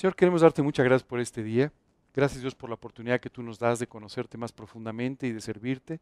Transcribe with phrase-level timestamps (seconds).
[0.00, 1.70] Señor, queremos darte muchas gracias por este día.
[2.14, 5.42] Gracias Dios por la oportunidad que tú nos das de conocerte más profundamente y de
[5.42, 6.00] servirte.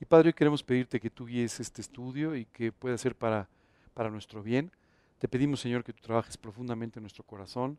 [0.00, 3.48] Y Padre, hoy queremos pedirte que tú guíes este estudio y que pueda ser para,
[3.94, 4.72] para nuestro bien.
[5.20, 7.78] Te pedimos, Señor, que tú trabajes profundamente en nuestro corazón,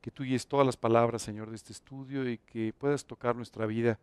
[0.00, 3.66] que tú guíes todas las palabras, Señor, de este estudio y que puedas tocar nuestra
[3.66, 3.98] vida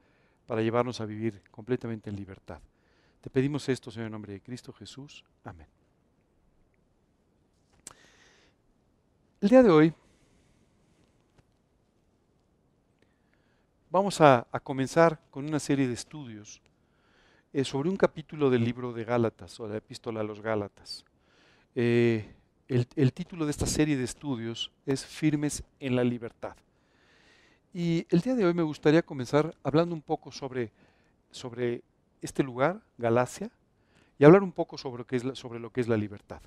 [0.47, 2.59] para llevarnos a vivir completamente en libertad.
[3.21, 5.23] Te pedimos esto, Señor, en nombre de Cristo Jesús.
[5.45, 5.67] Amén.
[9.39, 9.93] El día de hoy
[13.93, 16.63] vamos a, comenzar con una serie de estudios
[17.53, 21.05] eh, sobre un capítulo del libro de Gálatas o la epístola a los Gálatas.
[21.75, 22.25] Eh,
[22.67, 26.55] el, título de esta serie de estudios es Firmes en la libertad.
[27.71, 30.71] Y el día de hoy me gustaría comenzar hablando un poco sobre,
[31.29, 31.83] sobre
[32.19, 33.51] este lugar, Galacia,
[34.17, 36.41] y hablar un poco sobre, qué es sobre lo que es la libertad.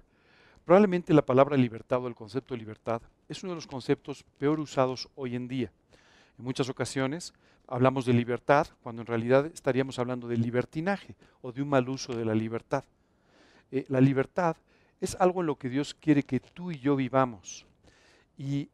[0.64, 4.58] Probablemente la palabra libertad o el concepto de libertad es uno de los conceptos peor
[4.58, 5.70] usados hoy en día.
[6.38, 7.32] En muchas ocasiones
[7.66, 12.14] hablamos de libertad cuando en realidad estaríamos hablando de libertinaje o de un mal uso
[12.14, 12.84] de la libertad.
[13.70, 14.56] Eh, la libertad
[15.00, 17.66] es algo en lo que Dios quiere que tú y yo vivamos
[18.38, 18.68] y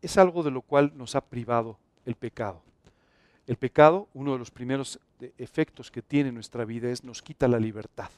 [0.00, 2.62] es algo de lo cual nos ha privado el pecado.
[3.46, 5.00] El pecado, uno de los primeros
[5.38, 8.10] efectos que tiene en nuestra vida es nos quita la libertad.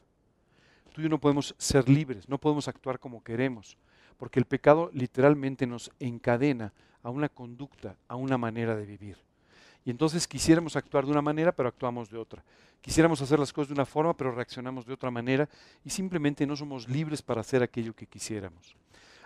[0.92, 3.76] Tú y yo no podemos ser libres, no podemos actuar como queremos,
[4.16, 9.18] porque el pecado literalmente nos encadena a una conducta, a una manera de vivir.
[9.84, 12.42] Y entonces quisiéramos actuar de una manera, pero actuamos de otra.
[12.80, 15.48] Quisiéramos hacer las cosas de una forma, pero reaccionamos de otra manera
[15.84, 18.74] y simplemente no somos libres para hacer aquello que quisiéramos.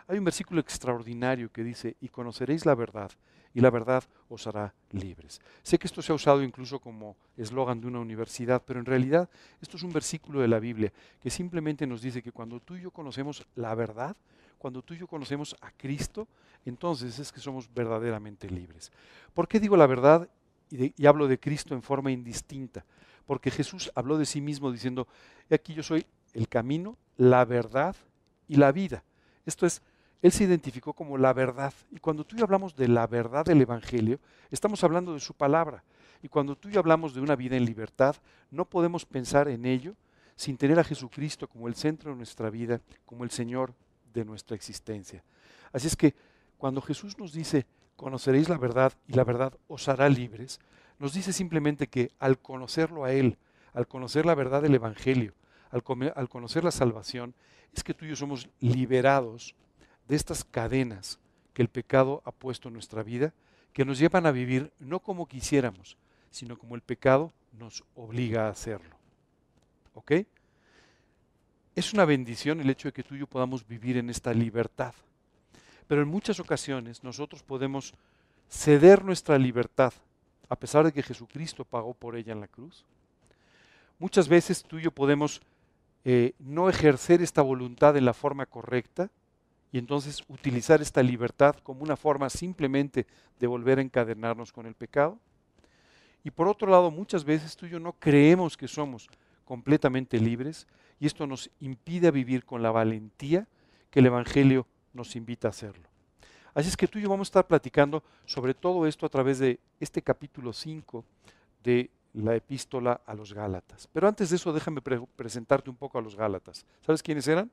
[0.09, 3.11] Hay un versículo extraordinario que dice, y conoceréis la verdad,
[3.55, 5.41] y la verdad os hará libres.
[5.63, 9.29] Sé que esto se ha usado incluso como eslogan de una universidad, pero en realidad
[9.61, 12.83] esto es un versículo de la Biblia que simplemente nos dice que cuando tú y
[12.83, 14.17] yo conocemos la verdad,
[14.59, 16.29] cuando tú y yo conocemos a Cristo,
[16.65, 18.93] entonces es que somos verdaderamente libres.
[19.33, 20.29] ¿Por qué digo la verdad
[20.71, 22.85] y, hablo de Cristo en forma indistinta?
[23.27, 25.07] Porque Jesús habló de sí mismo diciendo,
[25.51, 27.95] aquí yo soy el camino, la verdad
[28.49, 29.05] y la vida.
[29.47, 29.83] Esto es,
[30.23, 31.73] Él se identificó como la verdad.
[31.91, 34.19] Y cuando tú y yo hablamos de la verdad del Evangelio,
[34.51, 35.85] estamos hablando de su palabra.
[36.23, 38.17] Y cuando tú y yo hablamos de una vida en libertad,
[38.51, 39.95] no podemos pensar en ello
[40.35, 43.75] sin tener a Jesucristo como el centro de nuestra vida, como el Señor
[44.13, 45.23] de nuestra existencia.
[45.73, 46.15] Así es que
[46.57, 50.61] cuando Jesús nos dice, conoceréis la verdad y la verdad os hará libres,
[50.99, 53.39] nos dice simplemente que al conocerlo a Él,
[53.73, 55.35] al conocer la verdad del Evangelio,
[55.71, 55.83] al,
[56.15, 57.35] al conocer la salvación,
[57.73, 59.55] es que tú y yo somos liberados
[60.09, 61.21] de estas cadenas
[61.53, 63.35] que el pecado ha puesto en nuestra vida,
[63.73, 65.97] que nos llevan a vivir no como quisiéramos,
[66.31, 68.97] sino como el pecado nos obliga a hacerlo.
[69.95, 70.13] ¿Ok?
[71.79, 74.93] Es una bendición el hecho de que tú y yo podamos vivir en esta libertad.
[75.87, 77.95] Pero en muchas ocasiones nosotros podemos
[78.51, 79.93] ceder nuestra libertad,
[80.49, 82.85] a pesar de que Jesucristo pagó por ella en la cruz.
[84.01, 85.41] Muchas veces tú y yo podemos
[86.05, 89.09] eh, no ejercer esta voluntad en la forma correcta
[89.71, 93.07] y entonces utilizar esta libertad como una forma simplemente
[93.39, 95.17] de volver a encadenarnos con el pecado.
[96.25, 99.09] Y por otro lado, muchas veces tú y yo no creemos que somos
[99.45, 100.67] completamente libres
[101.01, 103.47] y esto nos impide vivir con la valentía
[103.91, 105.89] que el Evangelio nos invita a hacerlo.
[106.55, 109.39] Así es que tú y yo vamos a estar platicando sobre todo esto a través
[109.39, 111.05] de este capítulo 5
[111.63, 113.89] de la epístola a los Gálatas.
[113.93, 116.67] Pero antes de eso, déjame presentarte un poco a los Gálatas.
[116.85, 117.51] ¿Sabes quiénes eran?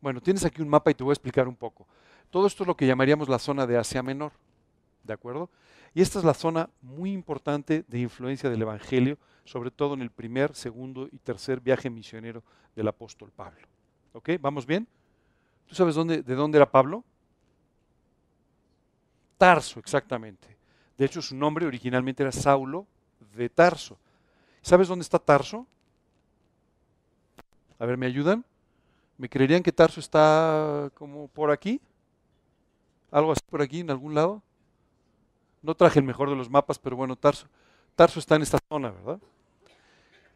[0.00, 1.86] Bueno, tienes aquí un mapa y te voy a explicar un poco.
[2.30, 4.32] Todo esto es lo que llamaríamos la zona de Asia Menor,
[5.02, 5.50] ¿de acuerdo?
[5.92, 9.18] Y esta es la zona muy importante de influencia del Evangelio
[9.50, 12.44] sobre todo en el primer, segundo y tercer viaje misionero
[12.76, 13.66] del apóstol Pablo.
[14.12, 14.30] ¿Ok?
[14.40, 14.86] ¿Vamos bien?
[15.66, 17.02] ¿Tú sabes dónde, de dónde era Pablo?
[19.36, 20.56] Tarso, exactamente.
[20.96, 22.86] De hecho, su nombre originalmente era Saulo
[23.34, 23.98] de Tarso.
[24.62, 25.66] ¿Sabes dónde está Tarso?
[27.80, 28.44] A ver, ¿me ayudan?
[29.18, 31.80] ¿Me creerían que Tarso está como por aquí?
[33.10, 34.44] ¿Algo así por aquí, en algún lado?
[35.60, 37.48] No traje el mejor de los mapas, pero bueno, Tarso.
[37.96, 39.20] Tarso está en esta zona, ¿verdad?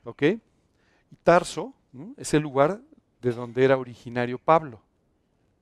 [0.05, 0.23] ¿Ok?
[0.23, 1.73] Y Tarso
[2.17, 2.81] es el lugar
[3.21, 4.81] de donde era originario Pablo.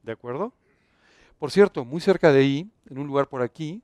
[0.03, 0.53] ¿De acuerdo?
[1.39, 3.83] Por cierto, muy cerca de ahí, en un lugar por aquí,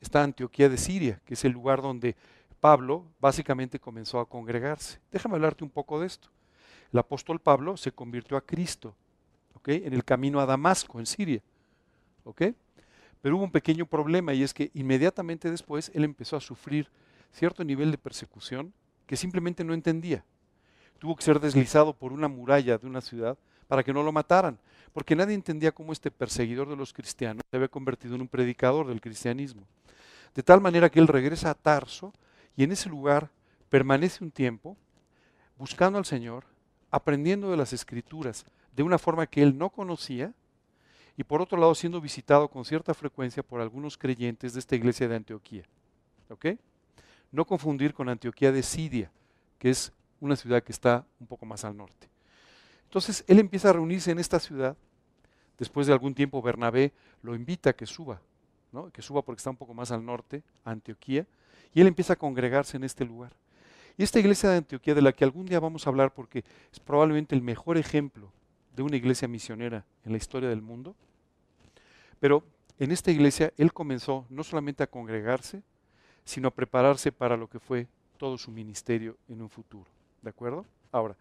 [0.00, 2.16] está Antioquía de Siria, que es el lugar donde
[2.60, 5.00] Pablo básicamente comenzó a congregarse.
[5.10, 6.28] Déjame hablarte un poco de esto.
[6.92, 8.94] El apóstol Pablo se convirtió a Cristo
[9.54, 9.68] ¿ok?
[9.68, 11.42] en el camino a Damasco, en Siria.
[12.24, 12.42] ¿ok?
[13.20, 16.88] Pero hubo un pequeño problema y es que inmediatamente después él empezó a sufrir
[17.32, 18.72] cierto nivel de persecución
[19.06, 20.24] que simplemente no entendía.
[20.98, 23.36] Tuvo que ser deslizado por una muralla de una ciudad
[23.68, 24.58] para que no lo mataran,
[24.92, 28.86] porque nadie entendía cómo este perseguidor de los cristianos se había convertido en un predicador
[28.86, 29.62] del cristianismo.
[30.34, 32.12] De tal manera que él regresa a Tarso
[32.56, 33.30] y en ese lugar
[33.68, 34.76] permanece un tiempo
[35.58, 36.44] buscando al Señor,
[36.90, 40.32] aprendiendo de las escrituras de una forma que él no conocía
[41.16, 45.08] y por otro lado siendo visitado con cierta frecuencia por algunos creyentes de esta iglesia
[45.08, 45.64] de Antioquía.
[46.28, 46.46] ¿Ok?
[47.32, 49.10] No confundir con Antioquía de Siria,
[49.58, 52.08] que es una ciudad que está un poco más al norte.
[52.84, 54.76] Entonces él empieza a reunirse en esta ciudad.
[55.58, 56.92] Después de algún tiempo Bernabé
[57.22, 58.20] lo invita a que suba,
[58.72, 58.90] ¿no?
[58.90, 61.26] que suba porque está un poco más al norte, a Antioquía,
[61.74, 63.32] y él empieza a congregarse en este lugar.
[63.98, 66.80] Y esta iglesia de Antioquía, de la que algún día vamos a hablar porque es
[66.80, 68.30] probablemente el mejor ejemplo
[68.74, 70.94] de una iglesia misionera en la historia del mundo,
[72.20, 72.44] pero
[72.78, 75.62] en esta iglesia él comenzó no solamente a congregarse,
[76.26, 77.86] sino prepararse para lo que fue
[78.18, 79.86] todo su ministerio en un futuro.
[80.20, 80.66] ¿De acuerdo?
[80.90, 81.16] Ahora,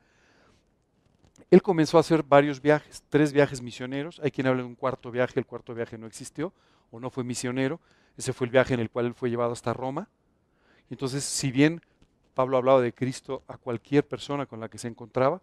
[1.52, 4.20] él comenzó a hacer varios viajes, tres viajes misioneros.
[4.24, 6.52] Hay quien habla de un cuarto viaje, el cuarto viaje no existió
[6.90, 7.80] o no fue misionero.
[8.18, 10.10] Ese fue el viaje en el cual él fue llevado hasta Roma.
[10.90, 11.82] Entonces, si bien
[12.34, 15.40] Pablo hablaba de Cristo a cualquier persona con la que se encontraba,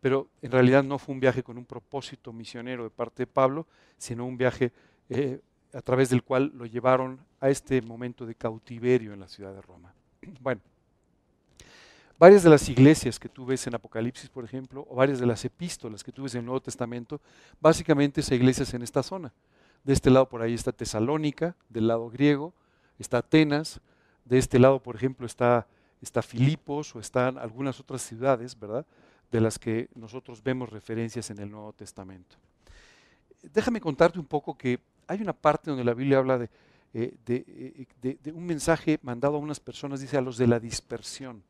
[0.00, 3.66] pero en realidad no fue un viaje con un propósito misionero de parte de Pablo,
[3.96, 4.72] sino un viaje
[5.08, 5.40] eh,
[5.74, 9.62] a través del cual lo llevaron a este momento de cautiverio en la ciudad de
[9.62, 9.92] Roma.
[10.40, 10.60] Bueno,
[12.18, 15.44] varias de las iglesias que tú ves en Apocalipsis, por ejemplo, o varias de las
[15.44, 17.20] epístolas que tú ves en el Nuevo Testamento,
[17.60, 19.32] básicamente son iglesias en esta zona.
[19.82, 22.54] De este lado por ahí está Tesalónica, del lado griego,
[22.98, 23.80] está Atenas,
[24.24, 25.66] de este lado, por ejemplo, está,
[26.00, 28.86] está Filipos o están algunas otras ciudades, ¿verdad?
[29.30, 32.36] De las que nosotros vemos referencias en el Nuevo Testamento.
[33.42, 36.50] Déjame contarte un poco que hay una parte donde la Biblia habla de,
[36.92, 40.60] eh, eh, de, de, un mensaje mandado a unas personas, dice a los de la
[40.60, 41.42] dispersión,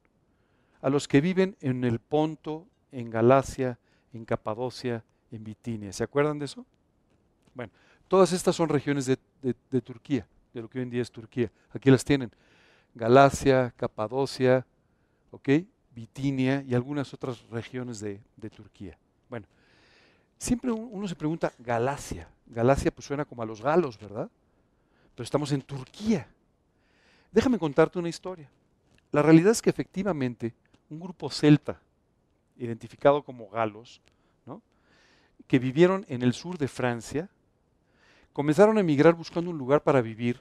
[0.80, 3.78] a los que viven en el Ponto, en Galacia,
[4.12, 5.92] en Capadocia, en Bitinia.
[5.92, 6.64] ¿Se acuerdan de eso?
[7.54, 7.72] Bueno,
[8.08, 11.50] todas estas son regiones de, Turquía, de lo que hoy en día es Turquía.
[11.72, 12.30] Aquí las tienen.
[12.94, 14.64] Galacia, Capadocia,
[15.30, 15.48] ¿ok?
[15.94, 18.96] Bitinia y algunas otras regiones de, Turquía.
[19.28, 19.46] Bueno,
[20.38, 22.28] siempre uno se pregunta, Galacia.
[22.46, 24.30] Galacia pues suena como a los galos, ¿verdad?
[25.14, 26.28] Pero estamos en Turquía.
[27.32, 28.48] Déjame contarte una historia.
[29.10, 30.54] La realidad es que efectivamente
[30.90, 31.80] un grupo celta,
[32.56, 34.00] identificado como galos,
[34.46, 34.60] ¿no?
[35.46, 37.28] que vivieron en el sur de Francia,
[38.32, 40.40] comenzaron a emigrar buscando un lugar para vivir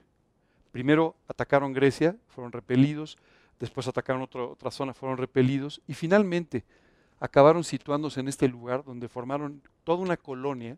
[0.74, 3.20] Primero atacaron Grecia, fueron repelidos,
[3.60, 6.64] después atacaron otra zona, fueron repelidos y finalmente
[7.24, 10.78] acabaron situándose en este lugar donde formaron toda una colonia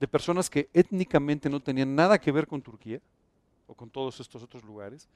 [0.00, 2.98] de personas que étnicamente no tenían nada que ver con Turquía
[3.66, 5.06] o con todos estos otros lugares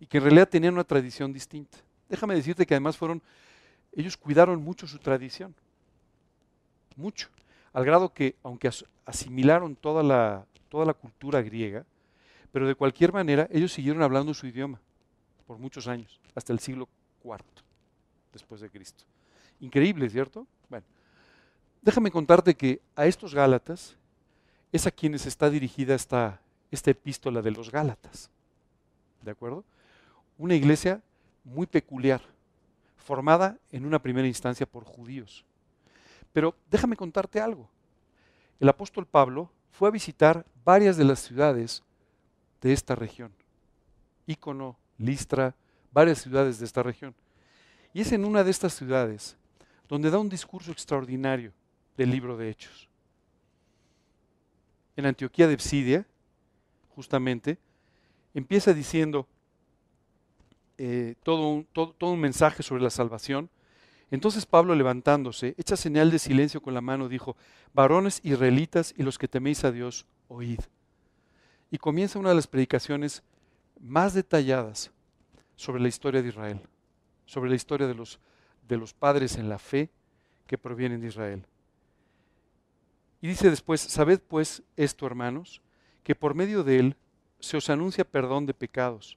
[0.00, 1.78] y que en realidad tenían una tradición distinta.
[2.08, 3.22] Déjame decirte que además fueron,
[3.92, 5.54] ellos cuidaron mucho su tradición,
[6.96, 7.28] mucho,
[7.72, 8.70] al grado que aunque
[9.06, 11.86] asimilaron toda la, toda la cultura griega,
[12.50, 14.80] pero de cualquier manera, ellos siguieron hablando su idioma
[15.46, 16.88] por muchos años, hasta el siglo
[17.22, 17.38] IV
[18.32, 19.04] después de Cristo.
[19.62, 20.44] Increíble, ¿cierto?
[20.68, 20.84] Bueno,
[21.80, 23.96] déjame contarte que a estos Gálatas
[24.72, 26.40] es a quienes está dirigida esta,
[26.72, 28.28] esta epístola de los Gálatas.
[29.22, 29.64] ¿De acuerdo?
[30.36, 31.00] Una iglesia
[31.44, 32.20] muy peculiar,
[32.96, 35.44] formada en una primera instancia por judíos.
[36.32, 37.68] Pero déjame contarte algo.
[38.58, 41.84] El apóstol Pablo fue a visitar varias de las ciudades
[42.60, 43.32] de esta región.
[44.26, 45.54] Ícono, Listra,
[45.92, 47.14] varias ciudades de esta región.
[47.94, 49.36] Y es en una de estas ciudades
[49.92, 51.52] donde da un discurso extraordinario
[51.98, 52.88] del libro de Hechos.
[54.96, 56.06] En Antioquía de Psidia,
[56.96, 57.58] justamente,
[58.32, 59.26] empieza diciendo
[60.78, 63.50] eh, todo, un, todo un mensaje sobre la salvación.
[64.10, 67.36] Entonces Pablo levantándose, echa señal de silencio con la mano, dijo,
[67.74, 70.60] varones israelitas y los que teméis a Dios, oíd
[71.70, 73.22] y comienza una de las predicaciones
[73.78, 74.90] más detalladas
[75.54, 76.60] sobre la historia de Israel,
[77.26, 78.18] sobre la historia de los,
[78.68, 79.90] de los padres en la fe
[80.46, 81.44] que provienen de Israel.
[83.20, 85.62] Y dice después, sabed pues esto, hermanos,
[86.02, 86.96] que por medio de él
[87.38, 89.16] se os anuncia perdón de pecados,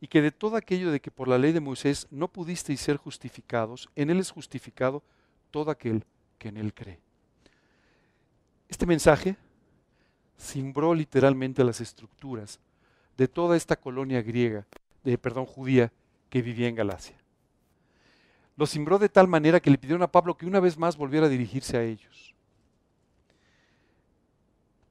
[0.00, 2.96] y que de todo aquello de que por la ley de Moisés no pudisteis ser
[2.96, 5.02] justificados, en él es justificado
[5.50, 6.04] todo aquel
[6.38, 7.00] que en él cree.
[8.68, 9.36] Este mensaje
[10.38, 12.60] cimbró literalmente las estructuras
[13.16, 14.66] de toda esta colonia griega,
[15.04, 15.92] de, perdón, judía,
[16.28, 17.16] que vivía en Galacia.
[18.56, 21.26] Lo cimbró de tal manera que le pidieron a Pablo que una vez más volviera
[21.26, 22.34] a dirigirse a ellos.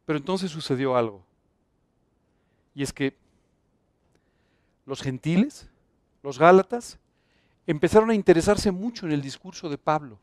[0.05, 1.24] Pero entonces sucedió algo.
[2.75, 3.15] Y es que
[4.86, 5.70] los gentiles,
[6.22, 7.00] los gálatas,
[7.65, 10.20] empezaron a interesarse mucho en el discurso de Pablo.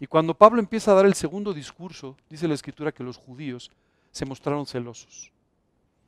[0.00, 3.70] Y cuando Pablo empieza a dar el segundo discurso, dice la escritura que los judíos
[4.10, 5.32] se mostraron celosos.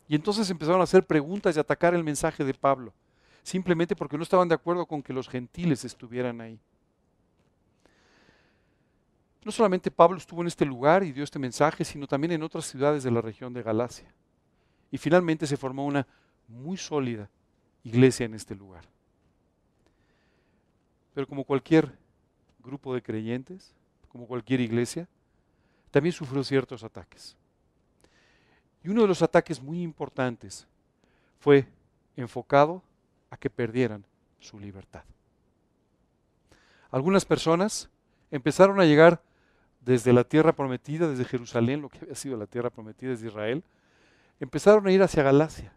[0.08, 2.92] Y entonces empezaron a hacer preguntas y atacar el mensaje de Pablo,
[3.42, 6.59] simplemente porque no estaban de acuerdo con que los gentiles estuvieran ahí.
[9.45, 12.66] No solamente Pablo estuvo en este lugar y dio este mensaje, sino también en otras
[12.66, 14.12] ciudades de la región de Galacia.
[14.90, 16.07] Y finalmente se formó una
[16.49, 17.30] muy sólida
[17.83, 18.85] iglesia en este lugar.
[21.14, 21.97] Pero como cualquier
[22.62, 23.75] grupo de creyentes,
[24.09, 25.09] como cualquier iglesia,
[25.90, 27.37] también sufrió ciertos ataques.
[28.83, 30.66] Y uno de los ataques muy importantes
[31.40, 31.66] fue
[32.16, 32.83] enfocado
[33.30, 34.04] a que perdieran
[34.40, 35.04] su libertad.
[36.90, 37.90] Algunas personas
[38.30, 39.23] empezaron a llegar
[39.80, 43.64] desde la tierra prometida, desde Jerusalén, lo que había sido la tierra prometida desde Israel,
[44.40, 45.73] empezaron a ir hacia Galacia,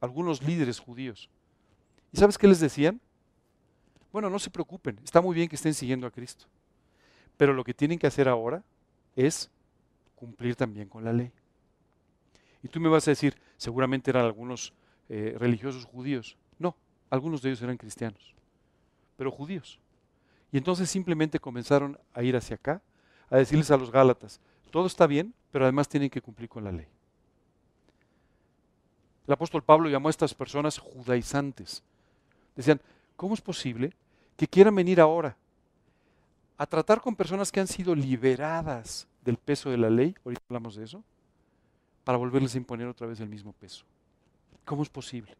[0.00, 1.30] algunos líderes judíos.
[2.12, 3.00] ¿Y sabes qué les decían?
[4.12, 6.46] Bueno, no se preocupen, está muy bien que estén siguiendo a Cristo,
[7.36, 8.62] pero lo que tienen que hacer ahora
[9.14, 9.50] es
[10.16, 11.32] cumplir también con la ley.
[12.62, 14.72] Y tú me vas a decir, seguramente eran algunos
[15.08, 16.36] eh, religiosos judíos.
[17.10, 18.34] No, algunos de ellos eran cristianos,
[19.16, 19.78] pero judíos.
[20.52, 22.82] Y entonces simplemente comenzaron a ir hacia acá,
[23.28, 24.40] a decirles a los Gálatas,
[24.70, 26.86] todo está bien, pero además tienen que cumplir con la ley.
[29.26, 31.82] El apóstol Pablo llamó a estas personas judaizantes.
[32.56, 32.80] Decían,
[33.16, 33.92] ¿cómo es posible
[34.36, 35.36] que quieran venir ahora
[36.56, 40.16] a tratar con personas que han sido liberadas del peso de la ley?
[40.24, 41.04] Ahorita hablamos de eso
[42.02, 43.84] para volverles a imponer otra vez el mismo peso.
[44.64, 45.36] ¿Cómo es posible?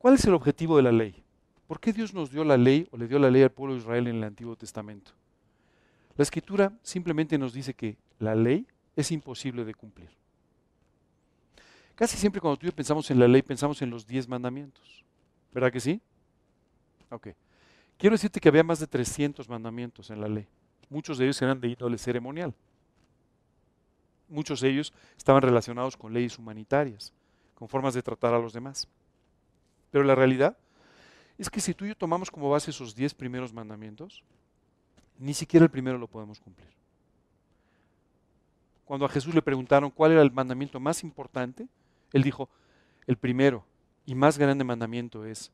[0.00, 1.22] ¿Cuál es el objetivo de la ley?
[1.68, 3.80] ¿Por qué Dios nos dio la ley o le dio la ley al pueblo de
[3.80, 5.12] Israel en el Antiguo Testamento?
[6.16, 8.66] La escritura simplemente nos dice que la ley
[8.96, 10.10] es imposible de cumplir.
[11.94, 15.04] Casi siempre cuando tú y yo pensamos en la ley pensamos en los diez mandamientos.
[15.52, 16.00] ¿Verdad que sí?
[17.10, 17.28] Ok.
[17.98, 20.48] Quiero decirte que había más de 300 mandamientos en la ley.
[20.88, 22.54] Muchos de ellos eran de índole ceremonial
[24.30, 27.12] muchos de ellos estaban relacionados con leyes humanitarias,
[27.54, 28.88] con formas de tratar a los demás.
[29.90, 30.56] Pero la realidad
[31.38, 34.22] es que si tú y yo tomamos como base esos diez primeros mandamientos,
[35.18, 36.68] ni siquiera el primero lo podemos cumplir.
[38.84, 41.68] Cuando a Jesús le preguntaron cuál era el mandamiento más importante,
[42.12, 42.48] él dijo,
[43.06, 43.64] el primero
[44.04, 45.52] y más grande mandamiento es,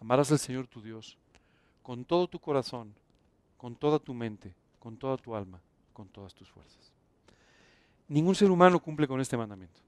[0.00, 1.16] amarás al Señor tu Dios
[1.82, 2.94] con todo tu corazón,
[3.56, 5.60] con toda tu mente, con toda tu alma,
[5.92, 6.92] con todas tus fuerzas.
[8.08, 9.85] Ningún ser humano cumple con este mandamiento.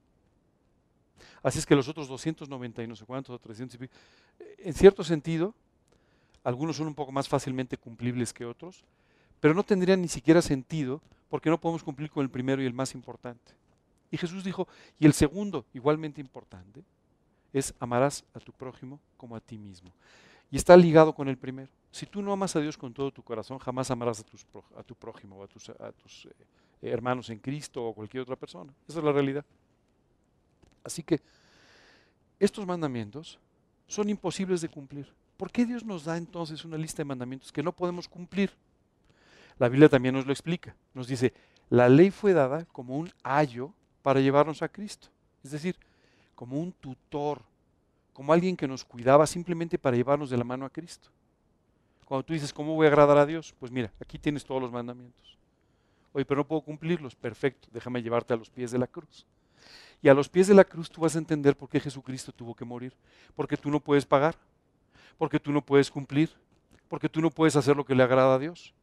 [1.43, 3.79] Así es que los otros 290 y no sé cuántos, o 300
[4.59, 5.55] en cierto sentido,
[6.45, 8.85] algunos son un poco más fácilmente cumplibles que otros,
[9.41, 12.73] pero no tendrían ni siquiera sentido porque no podemos cumplir con el primero y el
[12.73, 13.53] más importante.
[14.11, 14.67] Y Jesús dijo,
[14.99, 16.83] y el segundo, igualmente importante,
[17.53, 19.93] es amarás a tu prójimo como a ti mismo.
[20.51, 21.69] Y está ligado con el primero.
[21.91, 24.25] Si tú no amas a Dios con todo tu corazón, jamás amarás
[24.77, 26.33] a, tu prójimo o a tus, eh,
[26.81, 28.73] hermanos en Cristo o cualquier otra persona.
[28.89, 29.45] Esa es la realidad.
[30.89, 31.21] Así que
[32.41, 33.39] estos mandamientos
[33.87, 35.07] son imposibles de cumplir.
[35.37, 38.51] ¿Por qué Dios nos da entonces una lista de mandamientos que no podemos cumplir?
[39.59, 40.75] La Biblia también nos lo explica.
[40.95, 41.35] Nos dice,
[41.69, 45.09] la ley fue dada como un ayo para llevarnos a Cristo.
[45.45, 45.77] Es decir,
[46.35, 47.43] como un tutor,
[48.15, 51.11] como alguien que nos cuidaba simplemente para llevarnos de la mano a Cristo.
[52.07, 53.55] Cuando tú dices, ¿cómo voy a agradar a Dios?
[53.59, 55.37] Pues mira, aquí tienes todos los mandamientos.
[56.15, 57.15] Oye, pero no puedo cumplirlos.
[57.15, 59.27] Perfecto, déjame llevarte a los pies de la cruz.
[60.03, 62.55] Y a los pies de la cruz tú vas a entender por qué Jesucristo tuvo
[62.55, 62.95] que morir.
[63.35, 64.37] Porque tú no puedes pagar,
[65.17, 66.31] porque tú no puedes cumplir,
[66.89, 68.75] porque tú no puedes hacer lo que le agrada a Dios.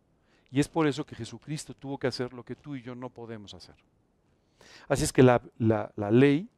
[0.51, 3.09] Y es por eso que Jesucristo tuvo que hacer lo que tú y yo no
[3.09, 3.75] podemos hacer.
[4.87, 6.49] Así es que la, la ley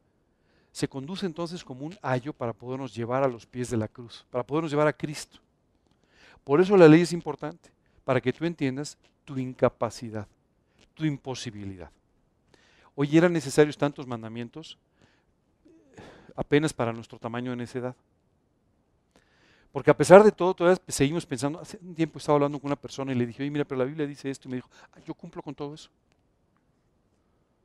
[0.72, 4.26] se conduce entonces como un ayo para podernos llevar a los pies de la cruz,
[4.30, 5.38] para podernos llevar a Cristo.
[6.44, 7.70] Por eso la ley es importante,
[8.04, 10.26] para que tú entiendas tu incapacidad
[10.98, 11.90] tu imposibilidad.
[13.00, 14.76] Hoy eran necesarios tantos mandamientos
[16.34, 17.94] apenas para nuestro tamaño de necedad.
[19.70, 21.60] Porque a pesar de todo, todavía seguimos pensando.
[21.60, 23.84] Hace un tiempo estaba hablando con una persona y le dije, oye, mira, pero la
[23.84, 24.48] Biblia dice esto.
[24.48, 25.88] Y me dijo, ah, yo cumplo con todo eso.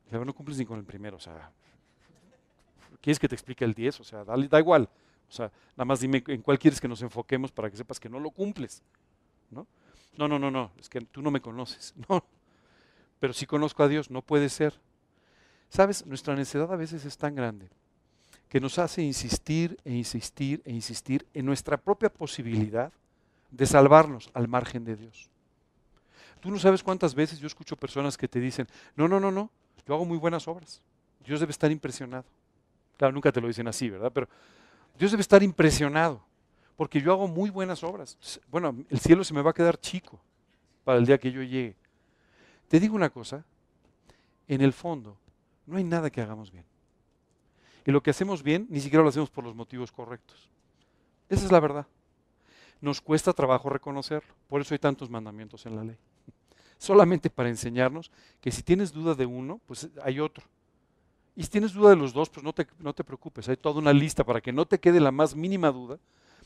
[0.08, 1.16] Y no cumples ni con el primero.
[1.16, 1.50] O sea,
[3.00, 3.98] ¿quieres que te explique el 10?
[3.98, 4.88] O sea, da igual.
[5.28, 8.08] O sea, nada más dime en cuál quieres que nos enfoquemos para que sepas que
[8.08, 8.84] no lo cumples.
[9.50, 9.66] ¿no?
[10.16, 11.92] No, no, no, no, es que tú no me conoces.
[12.08, 12.24] No,
[13.18, 14.78] pero si conozco a Dios, no puede ser.
[15.74, 17.68] Sabes, nuestra necesidad a veces es tan grande
[18.48, 22.92] que nos hace insistir e insistir e insistir en nuestra propia posibilidad
[23.50, 25.28] de salvarnos al margen de Dios.
[26.38, 29.50] Tú no sabes cuántas veces yo escucho personas que te dicen, no, no, no, no,
[29.84, 30.80] yo hago muy buenas obras.
[31.26, 32.24] Dios debe estar impresionado.
[32.96, 34.12] Claro, nunca te lo dicen así, ¿verdad?
[34.14, 34.28] Pero
[34.96, 36.22] Dios debe estar impresionado
[36.76, 38.16] porque yo hago muy buenas obras.
[38.48, 40.20] Bueno, el cielo se me va a quedar chico
[40.84, 41.74] para el día que yo llegue.
[42.68, 43.44] Te digo una cosa,
[44.46, 45.18] en el fondo
[45.66, 46.64] no hay nada que hagamos bien.
[47.86, 50.48] Y lo que hacemos bien ni siquiera lo hacemos por los motivos correctos.
[51.28, 51.86] Esa es la verdad.
[52.80, 54.34] Nos cuesta trabajo reconocerlo.
[54.48, 55.96] Por eso hay tantos mandamientos en la ley.
[56.78, 60.44] Solamente para enseñarnos que si tienes duda de uno, pues hay otro.
[61.36, 63.48] Y si tienes duda de los dos, pues no te, no te preocupes.
[63.48, 65.98] Hay toda una lista para que no te quede la más mínima duda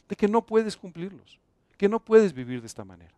[0.09, 1.39] de que no puedes cumplirlos,
[1.77, 3.13] que no puedes vivir de esta manera.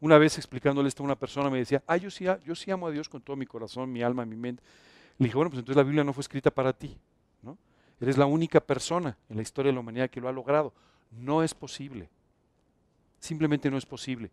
[0.00, 2.86] Una vez explicándole esto a una persona me decía, ah, yo sí, yo sí amo
[2.86, 4.62] a Dios con todo mi corazón, mi alma, mi mente.
[5.18, 6.96] Le dije, bueno, pues entonces la Biblia no fue escrita para ti.
[7.42, 7.58] ¿no?
[8.00, 10.72] Eres la única persona en la historia de la humanidad que lo ha logrado.
[11.10, 12.08] No es posible.
[13.18, 14.30] Simplemente no es posible.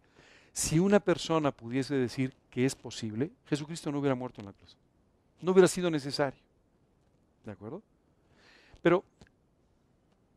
[0.53, 4.77] Si una persona pudiese decir que es posible, Jesucristo no hubiera muerto en la cruz.
[5.41, 6.39] No hubiera sido necesario.
[7.43, 7.81] ¿De acuerdo?
[8.81, 9.03] Pero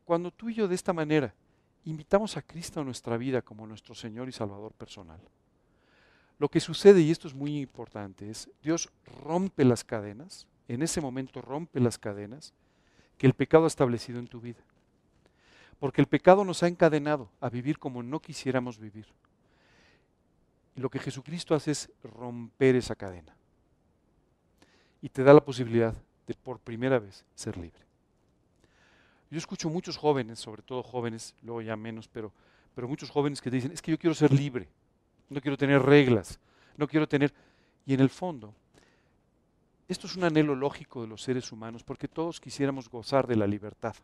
[0.03, 1.33] cuando tú y yo de esta manera
[1.85, 5.19] invitamos a Cristo a nuestra vida como nuestro Señor y Salvador personal,
[6.41, 8.89] lo que sucede, y esto es muy importante, es Dios
[9.23, 12.53] rompe las cadenas, en ese momento rompe las cadenas
[13.19, 14.63] que el pecado ha establecido en tu vida.
[15.79, 19.05] Porque el pecado nos ha encadenado a vivir como no quisiéramos vivir.
[20.75, 23.35] Y lo que Jesucristo hace es romper esa cadena.
[24.99, 25.93] Y te da la posibilidad
[26.25, 27.90] de por primera vez ser libre.
[29.31, 32.33] Yo escucho muchos jóvenes, sobre todo jóvenes, luego ya menos, pero,
[32.75, 34.67] pero muchos jóvenes que dicen, es que yo quiero ser libre,
[35.29, 36.37] no quiero tener reglas,
[36.75, 37.33] no quiero tener...
[37.85, 38.53] Y en el fondo,
[39.87, 43.47] esto es un anhelo lógico de los seres humanos, porque todos quisiéramos gozar de la
[43.47, 43.95] libertad.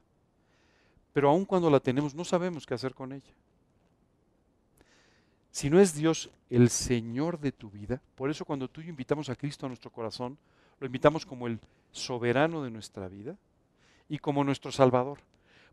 [1.12, 3.34] Pero aun cuando la tenemos, no sabemos qué hacer con ella.
[5.52, 8.90] Si no es Dios el Señor de tu vida, por eso cuando tú y yo
[8.92, 10.38] invitamos a Cristo a nuestro corazón,
[10.80, 11.60] lo invitamos como el
[11.92, 13.36] soberano de nuestra vida,
[14.10, 15.20] y como nuestro Salvador,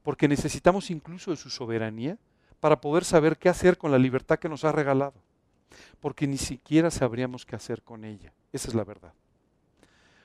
[0.03, 2.19] porque necesitamos incluso de su soberanía
[2.61, 5.15] para poder saber qué hacer con la libertad que nos ha regalado,
[6.01, 8.33] porque ni siquiera sabríamos qué hacer con ella.
[8.53, 9.13] Esa es la verdad.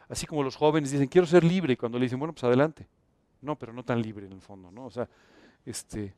[0.08, 2.88] Así como los jóvenes dicen, quiero ser libre, cuando le dicen, bueno, pues adelante.
[3.42, 4.86] No, pero no tan libre en el fondo, ¿no?
[4.86, 5.08] O sea,
[5.66, 6.14] este,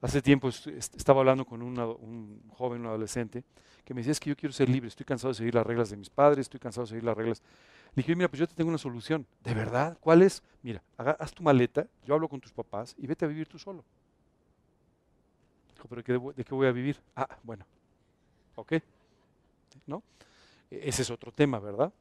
[0.00, 3.44] hace tiempo estaba hablando con un joven, un adolescente,
[3.84, 5.90] que me decía, es que yo quiero ser libre, estoy cansado de seguir las reglas
[5.90, 7.42] de mis padres, estoy cansado de seguir las reglas
[7.94, 9.26] le dije, mira, pues yo te tengo una solución.
[9.42, 9.96] ¿De verdad?
[10.00, 10.42] ¿Cuál es?
[10.62, 13.84] Mira, haz tu maleta, yo hablo con tus papás y vete a vivir tú solo.
[15.74, 17.00] Dijo, pero ¿de qué voy a vivir?
[17.14, 17.64] Ah, bueno.
[18.56, 18.74] ¿Ok?
[19.86, 20.02] ¿No?
[20.70, 21.92] E, ese es otro tema, ¿verdad?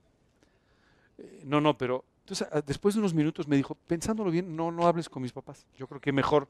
[1.17, 4.71] Eh, no, no, pero entonces ah, después de unos minutos me dijo, pensándolo bien, no,
[4.71, 5.65] no hables con mis papás.
[5.77, 6.47] Yo creo que mejor.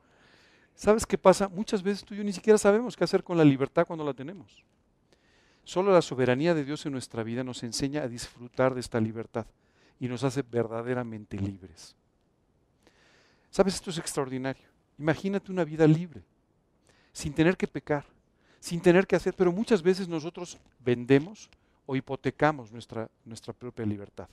[0.75, 1.49] ¿Sabes qué pasa?
[1.49, 4.13] Muchas veces tú y yo ni siquiera sabemos qué hacer con la libertad cuando la
[4.13, 4.63] tenemos.
[5.63, 9.45] Solo la soberanía de Dios en nuestra vida nos enseña a disfrutar de esta libertad
[9.99, 11.95] y nos hace verdaderamente libres.
[13.49, 13.75] ¿Sabes?
[13.75, 14.67] Esto es extraordinario.
[14.97, 16.21] Imagínate una vida libre,
[17.13, 18.05] sin tener que pecar,
[18.59, 21.49] sin tener que hacer, pero muchas veces nosotros vendemos
[21.85, 24.27] o hipotecamos nuestra, nuestra propia libertad.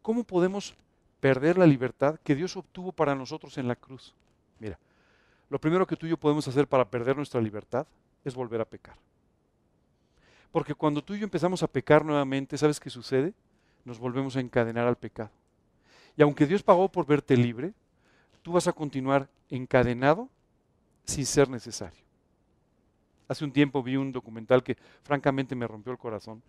[0.00, 0.74] ¿Cómo podemos
[1.20, 4.14] perder la libertad que Dios obtuvo para nosotros en la cruz?
[4.58, 4.78] Mira,
[5.48, 7.86] lo primero que tú y yo podemos hacer para perder nuestra libertad
[8.24, 8.96] es volver a pecar.
[10.52, 13.32] Porque cuando tú y yo empezamos a pecar nuevamente, ¿sabes qué sucede?
[13.84, 15.30] Nos volvemos a encadenar al pecado.
[16.16, 17.72] Y aunque Dios pagó por verte libre,
[18.42, 20.28] tú vas a continuar encadenado
[21.04, 22.02] sin ser necesario.
[23.28, 26.42] Hace un tiempo vi un documental que francamente me rompió el corazón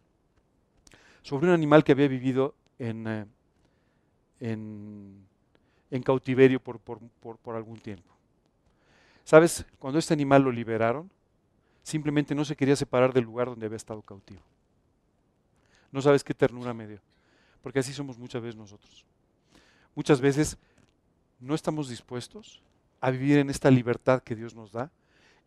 [1.21, 3.25] sobre un animal que había vivido en, eh,
[4.41, 8.13] en, cautiverio por, por algún tiempo.
[9.23, 9.65] ¿Sabes?
[9.79, 11.09] Cuando este animal lo liberaron,
[11.83, 14.41] simplemente no se quería separar del lugar donde había estado cautivo.
[15.91, 16.99] No sabes qué ternura me dio,
[17.61, 19.05] porque así somos muchas veces nosotros.
[19.93, 20.57] Muchas veces
[21.39, 22.61] no estamos dispuestos
[22.99, 24.89] a vivir en esta libertad que Dios nos da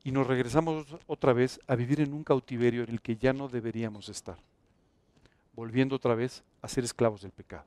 [0.05, 3.49] y nos regresamos otra vez a vivir en un cautiverio en el que ya no
[3.49, 4.37] deberíamos estar,
[5.55, 7.65] volviendo otra vez a ser esclavos del pecado.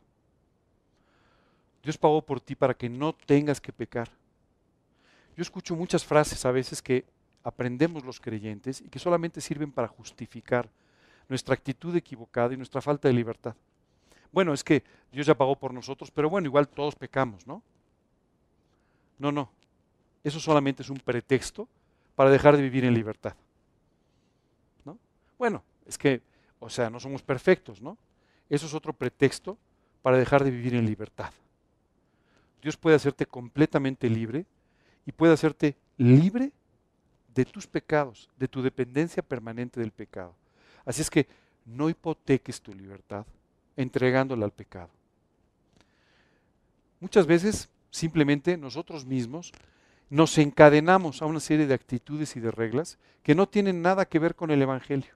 [1.83, 4.09] Dios pagó por ti para que no tengas que pecar.
[5.35, 7.03] Yo escucho muchas frases a veces que
[7.43, 10.69] aprendemos los creyentes y que solamente sirven para justificar
[11.27, 13.55] nuestra actitud equivocada y nuestra falta de libertad.
[14.31, 17.63] Bueno, es que Dios ya pagó por nosotros, pero bueno, igual todos pecamos, ¿no?
[19.17, 19.51] No, no.
[20.23, 21.67] Eso solamente es un pretexto
[22.15, 23.35] para dejar de vivir en libertad.
[24.85, 24.97] ¿No?
[25.37, 26.21] Bueno, es que,
[26.59, 27.97] o sea, no somos perfectos, ¿no?
[28.49, 29.57] Eso es otro pretexto
[30.01, 31.31] para dejar de vivir en libertad.
[32.61, 34.45] Dios puede hacerte completamente libre
[35.05, 36.51] y puede hacerte libre
[37.33, 40.35] de tus pecados, de tu dependencia permanente del pecado.
[40.85, 41.27] Así es que
[41.65, 43.25] no hipoteques tu libertad
[43.75, 44.89] entregándola al pecado.
[46.99, 49.53] Muchas veces simplemente nosotros mismos
[50.09, 54.19] nos encadenamos a una serie de actitudes y de reglas que no tienen nada que
[54.19, 55.13] ver con el Evangelio.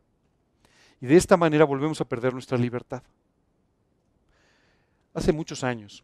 [1.02, 3.04] Y de esta manera volvemos a perder nuestra libertad.
[5.14, 6.04] Hace muchos años,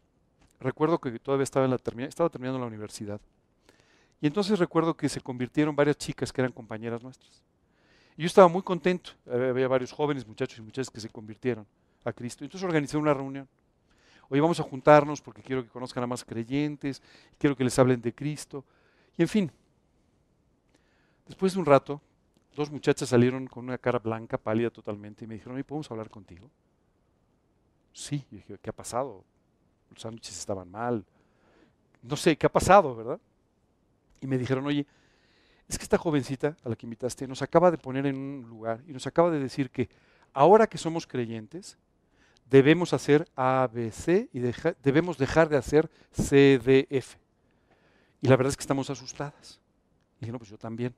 [0.60, 3.20] recuerdo que todavía estaba, en terminando la universidad,
[4.20, 7.42] y entonces recuerdo que se convirtieron varias chicas que eran compañeras nuestras.
[8.16, 11.66] Y yo estaba muy contento, había varios jóvenes, muchachos y muchachas que se convirtieron
[12.04, 12.44] a Cristo.
[12.44, 13.48] Entonces organizé una reunión.
[14.28, 17.02] Hoy vamos a juntarnos porque quiero que conozcan a más creyentes,
[17.38, 18.64] quiero que les hablen de Cristo.
[19.16, 19.52] Y en fin,
[21.26, 22.00] después de un rato,
[22.54, 26.48] dos muchachas salieron con una cara blanca, pálida totalmente, y me dijeron, ¿podemos hablar contigo?
[27.92, 29.24] Sí, y dije, ¿qué ha pasado?
[29.90, 31.04] Los sándwiches estaban mal.
[32.02, 33.20] No sé, ¿qué ha pasado, verdad?
[34.20, 34.86] Y me dijeron, oye,
[35.68, 38.82] es que esta jovencita a la que invitaste nos acaba de poner en un lugar
[38.86, 39.88] y nos acaba de decir que
[40.32, 41.78] ahora que somos creyentes,
[42.50, 44.40] debemos hacer ABC y
[44.82, 47.16] debemos dejar de hacer CDF.
[48.20, 49.60] Y la verdad es que estamos asustadas.
[50.16, 50.94] Y dije, no, pues yo también.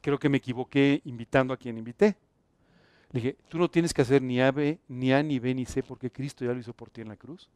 [0.00, 2.16] Creo que me equivoqué invitando a quien invité.
[3.10, 5.66] Le dije, tú no tienes que hacer ni A, B, ni A, ni B, ni
[5.66, 7.50] C, porque Cristo ya lo hizo por ti en la cruz.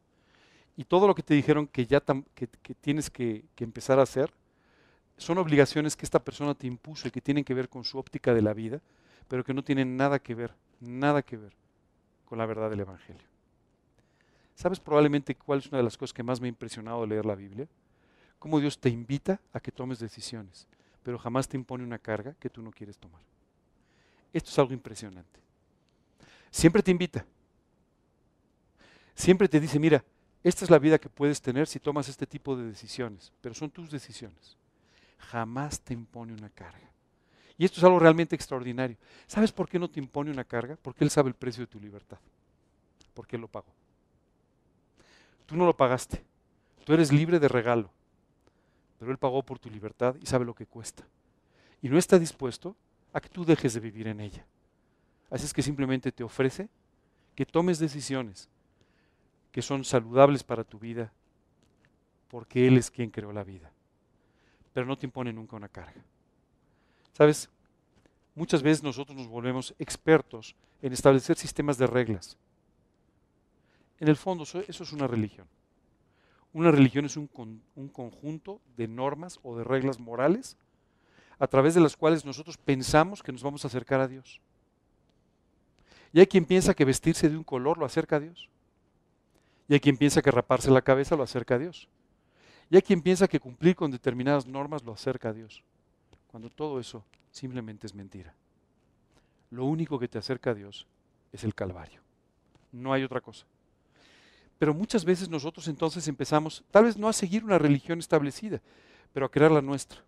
[0.76, 2.02] Y todo lo que te dijeron que ya
[2.34, 2.46] que,
[2.80, 4.32] tienes que, que empezar a hacer,
[5.16, 8.34] son obligaciones que esta persona te impuso y que tienen que ver con su óptica
[8.34, 8.80] de la vida,
[9.28, 11.52] pero que no tienen nada que ver, nada que ver
[12.24, 13.22] con la verdad del Evangelio.
[14.54, 17.26] ¿Sabes probablemente cuál es una de las cosas que más me ha impresionado de leer
[17.26, 17.68] la Biblia?
[18.38, 20.66] Cómo Dios te invita a que tomes decisiones,
[21.02, 23.22] pero jamás te impone una carga que tú no quieres tomar.
[24.32, 25.40] Esto es algo impresionante.
[26.50, 27.24] Siempre te invita.
[29.14, 30.04] Siempre te dice, mira,
[30.44, 33.70] esta es la vida que puedes tener si tomas este tipo de decisiones, pero son
[33.70, 34.58] tus decisiones.
[35.18, 36.90] Jamás te impone una carga.
[37.56, 38.98] Y esto es algo realmente extraordinario.
[39.26, 40.76] ¿Sabes por qué no te impone una carga?
[40.82, 42.18] Porque Él sabe el precio de tu libertad.
[43.14, 43.72] Porque Él lo pagó.
[45.46, 46.22] Tú no lo pagaste.
[46.84, 47.90] Tú eres libre de regalo.
[48.98, 51.06] Pero Él pagó por tu libertad y sabe lo que cuesta.
[51.80, 52.76] Y no está dispuesto
[53.14, 54.44] a que tú dejes de vivir en ella.
[55.30, 56.68] Así es que simplemente te ofrece
[57.34, 58.48] que tomes decisiones
[59.54, 61.12] que son saludables para tu vida,
[62.26, 63.70] porque Él es quien creó la vida.
[64.72, 66.02] Pero no te impone nunca una carga.
[67.12, 67.48] ¿Sabes?
[68.34, 72.36] Muchas veces nosotros nos volvemos expertos en establecer sistemas de reglas.
[74.00, 75.46] En el fondo eso es una religión.
[76.52, 77.30] Una religión es un,
[77.76, 80.56] un, conjunto de normas o de reglas morales
[81.38, 84.40] a través de las cuales nosotros pensamos que nos vamos a acercar a Dios.
[86.12, 88.50] Y hay quien piensa que vestirse de un color lo acerca a Dios.
[89.68, 91.88] Y hay quien piensa que raparse la cabeza lo acerca a Dios.
[92.70, 95.62] Y hay quien piensa que cumplir con determinadas normas lo acerca a Dios
[96.34, 98.34] cuando todo eso simplemente es mentira.
[99.50, 100.84] Lo único que te acerca a Dios
[101.32, 102.00] es el Calvario.
[102.72, 103.46] No hay otra cosa.
[104.58, 108.60] Pero muchas veces nosotros entonces empezamos, tal vez no a seguir una religión establecida,
[109.12, 110.00] pero a crear la nuestra.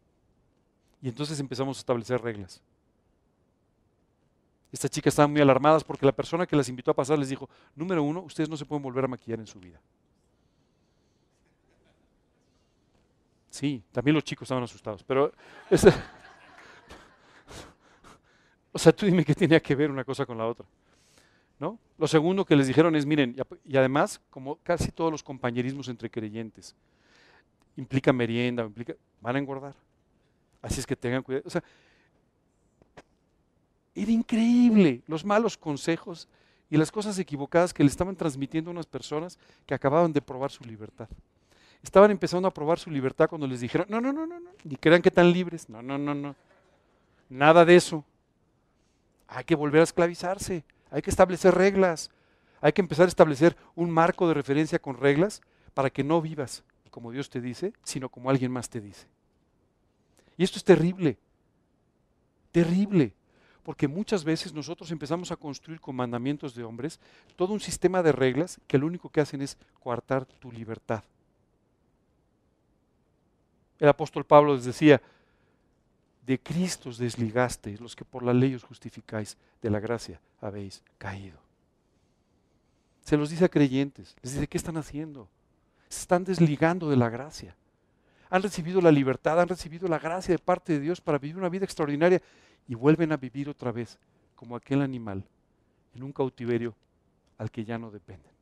[1.01, 2.61] Y entonces empezamos a establecer reglas.
[4.72, 7.48] Estas chicas estaban muy alarmadas porque la persona que las invitó a pasar les dijo,
[7.74, 9.81] número uno, ustedes no se pueden volver a maquillar en su vida.
[13.50, 15.33] Sí, también los chicos estaban asustados, pero...
[18.72, 20.66] o sea, tú dime qué tenía que ver una cosa con la otra.
[21.59, 21.79] ¿no?
[21.98, 26.11] Lo segundo que les dijeron es, miren, y además, como casi todos los compañerismos entre
[26.11, 26.74] creyentes,
[27.76, 29.74] implica merienda, implica, van a engordar.
[30.61, 31.44] Así es que tengan cuidado.
[31.46, 31.62] O sea,
[33.96, 36.28] era increíble los malos consejos
[36.70, 40.50] y las cosas equivocadas que le estaban transmitiendo a unas personas que acababan de probar
[40.50, 41.09] su libertad
[41.82, 44.76] estaban empezando a probar su libertad cuando les dijeron, no, no, no, no, no, ni
[44.76, 46.35] crean que están libres, no, no, no, no,
[47.28, 48.04] nada de eso.
[49.28, 52.11] Hay que volver a esclavizarse, hay que establecer reglas,
[52.61, 55.42] hay que empezar a establecer un marco de referencia con reglas
[55.74, 56.64] para que no vivas
[56.96, 59.06] como Dios te dice, sino como alguien más te dice.
[60.38, 61.18] Y esto es terrible,
[62.52, 63.12] terrible,
[63.66, 67.00] porque muchas veces nosotros empezamos a construir con mandamientos de hombres
[67.35, 71.02] todo un sistema de reglas que lo único que hacen es coartar tu libertad.
[73.81, 75.02] El apóstol Pablo les decía,
[76.24, 80.81] de Cristo os desligasteis, los que por la ley os justificáis, de la gracia habéis
[80.96, 81.40] caído.
[83.02, 85.29] Se los dice a creyentes, les dice, ¿qué están haciendo?
[85.88, 87.57] Se están desligando de la gracia.
[88.31, 91.48] Han recibido la libertad, han recibido la gracia de parte de Dios para vivir una
[91.48, 92.22] vida extraordinaria
[92.68, 93.98] y vuelven a vivir otra vez
[94.35, 95.24] como aquel animal
[95.94, 96.74] en un cautiverio
[97.38, 98.33] al que ya no dependen.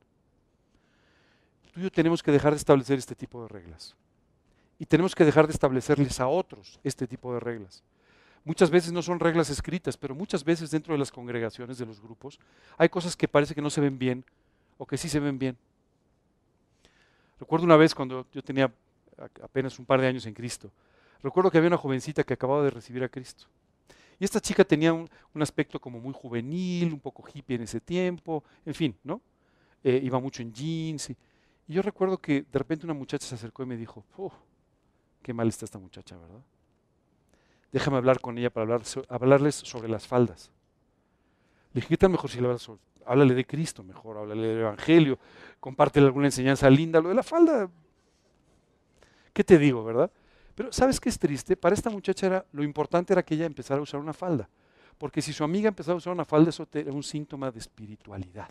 [1.73, 3.95] Tú y yo tenemos que dejar de establecer este tipo de reglas.
[4.79, 7.83] Y tenemos que dejar de establecerles a otros este tipo de reglas.
[8.43, 11.99] Muchas veces no son reglas escritas, pero muchas veces dentro de las congregaciones, de los
[11.99, 12.39] grupos,
[12.77, 14.23] hay cosas que parece que no se ven bien
[14.77, 15.57] o que sí se ven bien.
[17.39, 18.71] Recuerdo una vez cuando yo tenía
[19.41, 20.71] apenas un par de años en Cristo.
[21.23, 23.47] Recuerdo que había una jovencita que acababa de recibir a Cristo.
[24.19, 25.09] Y esta chica tenía un,
[25.41, 29.21] aspecto como muy juvenil, un poco hippie en ese tiempo, en fin, ¿no?
[29.83, 31.09] Eh, iba mucho en jeans.
[31.09, 31.17] Y,
[31.67, 34.31] yo recuerdo que de repente una muchacha se acercó y me dijo, oh,
[35.21, 36.41] qué mal está esta muchacha, ¿verdad?
[37.71, 40.51] Déjame hablar con ella para hablar, hablarles sobre las faldas.
[41.73, 44.59] Le dije, ¿qué tal mejor si le hablas sobre, háblale de Cristo mejor, háblale del
[44.59, 45.19] Evangelio,
[45.59, 47.69] compártele alguna enseñanza linda, lo de la falda,
[49.33, 50.11] ¿qué te digo, verdad?
[50.55, 51.57] Pero ¿sabes qué es triste?
[51.57, 54.49] Para esta muchacha era, lo importante era que ella empezara a usar una falda.
[54.97, 58.49] Porque si su amiga empezaba a usar una falda, eso era un síntoma de espiritualidad.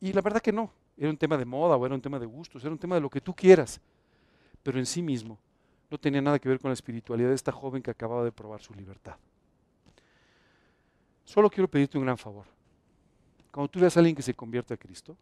[0.00, 0.72] Y la verdad que no.
[0.96, 3.00] Era un tema de moda o era un tema de gustos, era un tema de
[3.00, 3.80] lo que tú quieras.
[4.62, 5.38] Pero en sí mismo
[5.90, 8.60] no tenía nada que ver con la espiritualidad de esta joven que acababa de probar
[8.60, 9.16] su libertad.
[11.24, 12.44] Solo quiero pedirte un gran favor.
[13.50, 15.16] Cuando tú veas a alguien que se convierte a Cristo,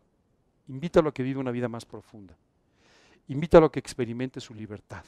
[0.68, 2.34] invítalo a que viva una vida más profunda.
[3.28, 5.04] Invítalo a que experimente su libertad.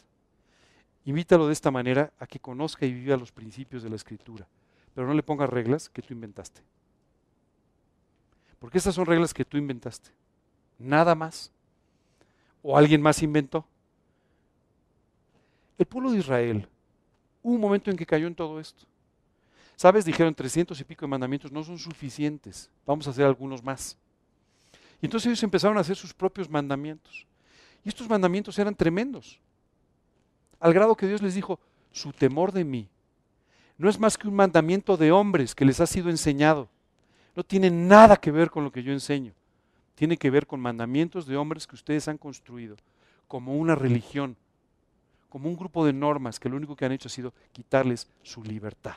[1.05, 4.47] Invítalo de esta manera a que conozca y viva los principios de la escritura,
[4.95, 6.63] pero no le pongas reglas que tú inventaste.
[8.59, 10.11] Porque estas son reglas que tú inventaste.
[10.79, 11.51] Nada más.
[12.63, 13.67] O alguien más inventó.
[15.79, 16.69] El pueblo de Israel,
[17.43, 18.85] hubo un momento en que cayó en todo esto.
[19.77, 20.05] ¿Sabes?
[20.05, 22.71] Dijeron 300 y pico de mandamientos no son suficientes.
[22.85, 23.97] Vamos a hacer algunos más.
[25.01, 27.27] Y entonces ellos empezaron a hacer sus propios mandamientos.
[27.85, 29.41] Y estos mandamientos eran tremendos.
[30.59, 31.59] Al grado que Dios les dijo,
[31.93, 32.89] su temor de mí
[33.79, 36.69] no es más que un mandamiento de hombres que les ha sido enseñado.
[37.35, 39.33] No tiene nada que ver con lo que yo enseño.
[39.95, 42.77] Tiene que ver con mandamientos de hombres que ustedes han construido
[43.27, 44.37] como una religión,
[45.31, 48.43] como un grupo de normas que lo único que han hecho ha sido quitarles su
[48.43, 48.97] libertad.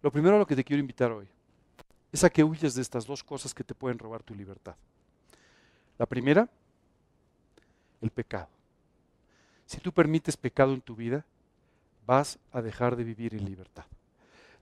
[0.00, 1.26] Lo primero a lo que te quiero invitar hoy
[2.12, 4.76] es a que huyas de estas dos cosas que te pueden robar tu libertad.
[5.98, 6.48] La primera,
[8.00, 8.48] el pecado.
[9.66, 11.24] Si tú permites pecado en tu vida,
[12.06, 13.84] vas a dejar de vivir en libertad.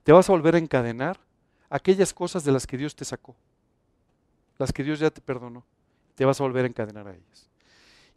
[0.03, 1.19] Te vas a volver a encadenar
[1.69, 3.37] aquellas cosas de las que Dios te sacó,
[4.59, 5.65] las que Dios ya te perdonó.
[6.15, 7.49] Te vas a volver a encadenar a ellas.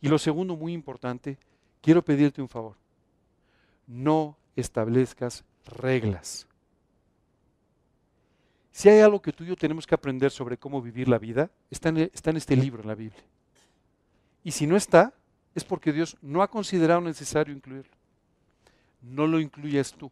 [0.02, 1.38] Y lo segundo, muy importante,
[1.82, 2.76] quiero pedirte un favor.
[3.88, 6.47] No establezcas reglas.
[8.78, 11.50] Si hay algo que tú y yo tenemos que aprender sobre cómo vivir la vida,
[11.72, 13.24] está en, está en este libro, en la Biblia.
[14.44, 15.16] Y si no está,
[15.56, 17.92] es porque Dios no ha considerado necesario incluirlo.
[19.02, 20.12] No lo incluyas tú.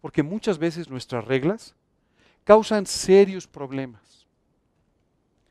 [0.00, 1.74] Porque muchas veces nuestras reglas
[2.44, 4.24] causan serios problemas.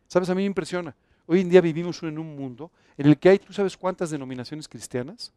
[0.07, 0.29] ¿Sabes?
[0.29, 0.95] A mí me impresiona.
[1.25, 4.65] Hoy en día vivimos en un mundo en el que hay, ¿tú sabes cuántas denominaciones
[4.65, 5.33] cristianas?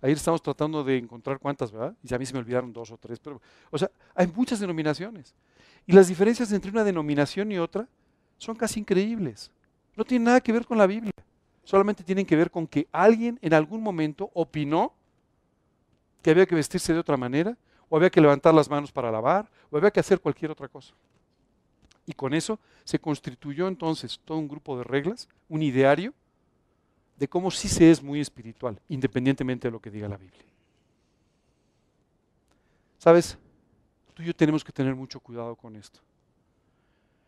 [0.00, 1.96] Ayer estamos tratando de encontrar cuántas, ¿verdad?
[2.04, 5.34] Y a mí se me olvidaron dos o tres, pero, o sea, hay muchas denominaciones.
[5.86, 7.86] Y las diferencias entre una denominación y otra
[8.38, 9.50] son casi increíbles.
[9.96, 11.12] No tienen nada que ver con la Biblia.
[11.64, 14.94] Solamente tienen que ver con que alguien en algún momento opinó
[16.22, 17.56] que había que vestirse de otra manera,
[17.88, 20.94] o había que levantar las manos para lavar, o había que hacer cualquier otra cosa.
[22.06, 26.12] Y con eso se constituyó entonces todo un grupo de reglas, un ideario,
[27.16, 30.42] de cómo sí se es muy espiritual, independientemente de lo que diga la Biblia.
[32.98, 33.36] ¿Sabes?
[34.20, 35.98] Tú y yo tenemos que tener mucho cuidado con esto.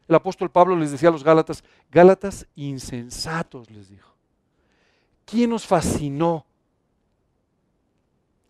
[0.06, 4.12] El apóstol Pablo les decía a los Gálatas, Gálatas insensatos, les dijo.
[5.24, 6.44] ¿Quién nos fascinó?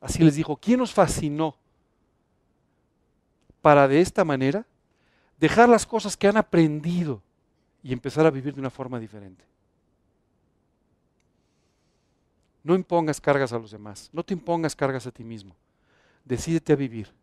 [0.01, 1.55] Así les dijo, ¿quién nos fascinó
[3.61, 4.67] para de esta manera
[5.39, 7.23] dejar las cosas que han aprendido
[7.81, 9.45] y empezar a vivir de una forma diferente?
[12.65, 15.55] No impongas cargas a los demás, no te impongas cargas a ti mismo.
[16.25, 17.22] Decídete a vivir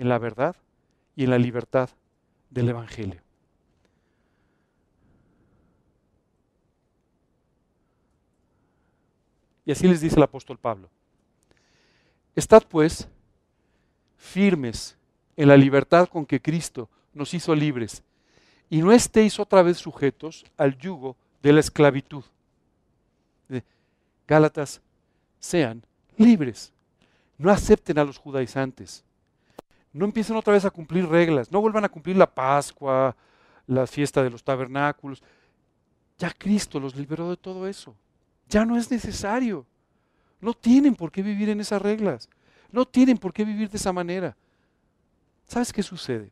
[0.00, 0.56] en la verdad
[1.14, 1.90] y en la libertad
[2.48, 3.20] del Evangelio.
[9.66, 10.88] Y así les dice el apóstol Pablo.
[12.34, 13.08] Estad pues
[14.16, 14.96] firmes
[15.36, 18.02] en la libertad con que Cristo nos hizo libres
[18.70, 22.24] y no estéis otra vez sujetos al yugo de la esclavitud.
[24.26, 24.80] Gálatas,
[25.38, 25.84] sean
[26.16, 26.72] libres.
[27.36, 29.04] No acepten a los judaizantes
[29.92, 33.16] no empiecen otra vez a cumplir reglas, no vuelvan a cumplir la Pascua,
[33.66, 35.22] la fiesta de los tabernáculos.
[36.18, 37.96] Ya Cristo los liberó de todo eso.
[38.48, 39.66] Ya no es necesario.
[40.40, 42.28] No tienen por qué vivir en esas reglas.
[42.72, 44.36] No tienen por qué vivir de esa manera.
[45.46, 46.30] ¿Sabes qué sucede?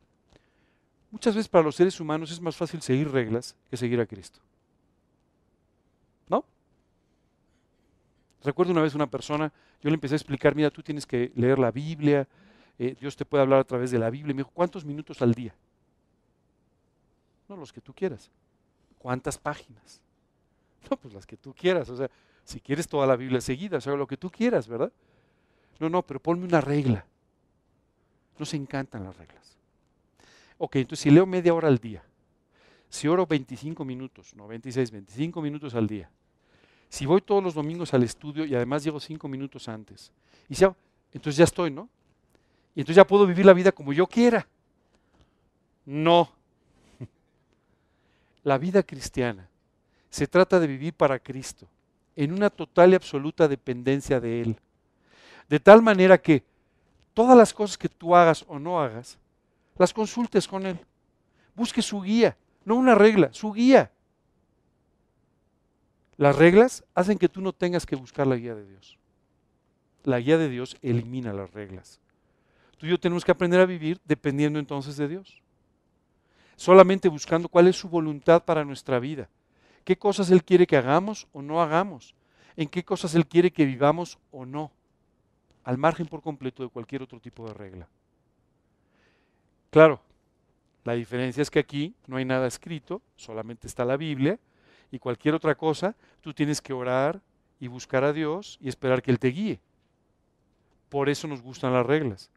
[1.10, 4.40] Muchas veces para los seres humanos es más fácil seguir reglas que seguir a Cristo.
[6.28, 6.44] ¿No?
[8.44, 11.58] Recuerdo una vez una persona, yo le empecé a explicar, mira, tú tienes que leer
[11.58, 12.28] la Biblia,
[12.78, 14.34] eh, Dios te puede hablar a través de la Biblia.
[14.34, 15.54] me dijo, ¿cuántos minutos al día?
[17.48, 18.30] No los que tú quieras.
[18.98, 20.00] ¿Cuántas páginas?
[20.90, 21.90] No, pues las que tú quieras.
[21.90, 22.08] O sea,
[22.44, 24.90] si quieres toda la Biblia seguida, o sea, lo que tú quieras, ¿verdad?
[25.80, 27.04] No, no, pero ponme una regla.
[28.38, 29.58] Nos encantan las reglas.
[30.56, 32.02] Ok, entonces si leo media hora al día,
[32.88, 36.10] si oro 25 minutos, no 26, 25 minutos al día,
[36.88, 40.10] si voy todos los domingos al estudio y además llego 5 minutos antes,
[40.48, 40.64] y si
[41.12, 41.88] entonces ya estoy, ¿no?
[42.78, 44.46] Y entonces ya puedo vivir la vida como yo quiera.
[45.84, 46.30] No.
[48.44, 49.48] La vida cristiana
[50.08, 51.66] se trata de vivir para Cristo,
[52.14, 54.60] en una total y absoluta dependencia de Él.
[55.48, 56.44] De tal manera que
[57.14, 59.18] todas las cosas que tú hagas o no hagas,
[59.76, 60.78] las consultes con Él.
[61.56, 63.90] Busque su guía, no una regla, su guía.
[66.16, 68.96] Las reglas hacen que tú no tengas que buscar la guía de Dios.
[70.04, 71.98] La guía de Dios elimina las reglas.
[72.78, 75.42] Tú y yo tenemos que aprender a vivir dependiendo entonces de Dios.
[76.56, 79.28] Solamente buscando cuál es su voluntad para nuestra vida.
[79.84, 82.14] ¿Qué cosas Él quiere que hagamos o no hagamos?
[82.56, 84.70] ¿En qué cosas Él quiere que vivamos o no?
[85.64, 87.88] Al margen por completo de cualquier otro tipo de regla.
[89.70, 90.00] Claro,
[90.84, 94.38] la diferencia es que aquí no hay nada escrito, solamente está la Biblia
[94.90, 97.20] y cualquier otra cosa, tú tienes que orar
[97.60, 99.60] y buscar a Dios y esperar que Él te guíe.
[100.88, 102.30] Por eso nos gustan las reglas,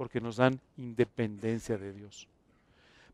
[0.00, 2.26] porque nos dan independencia de Dios.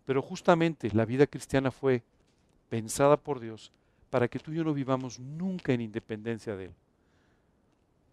[0.04, 2.04] Pero justamente la vida cristiana fue
[2.68, 3.72] pensada por Dios
[4.08, 6.74] para que tú y yo no vivamos nunca en independencia de Él.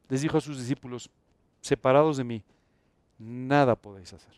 [0.09, 1.07] Les dijo a sus discípulos,
[1.61, 2.41] separados de mí,
[3.19, 4.33] nada podéis hacer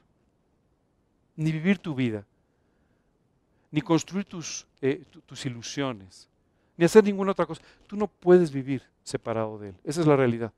[1.37, 2.25] ni vivir tu vida,
[3.71, 6.27] ni construir tus, eh, tus ilusiones,
[6.75, 7.61] ni hacer ninguna otra cosa.
[7.87, 9.75] Tú no puedes vivir separado de Él.
[9.85, 10.51] Esa es la realidad.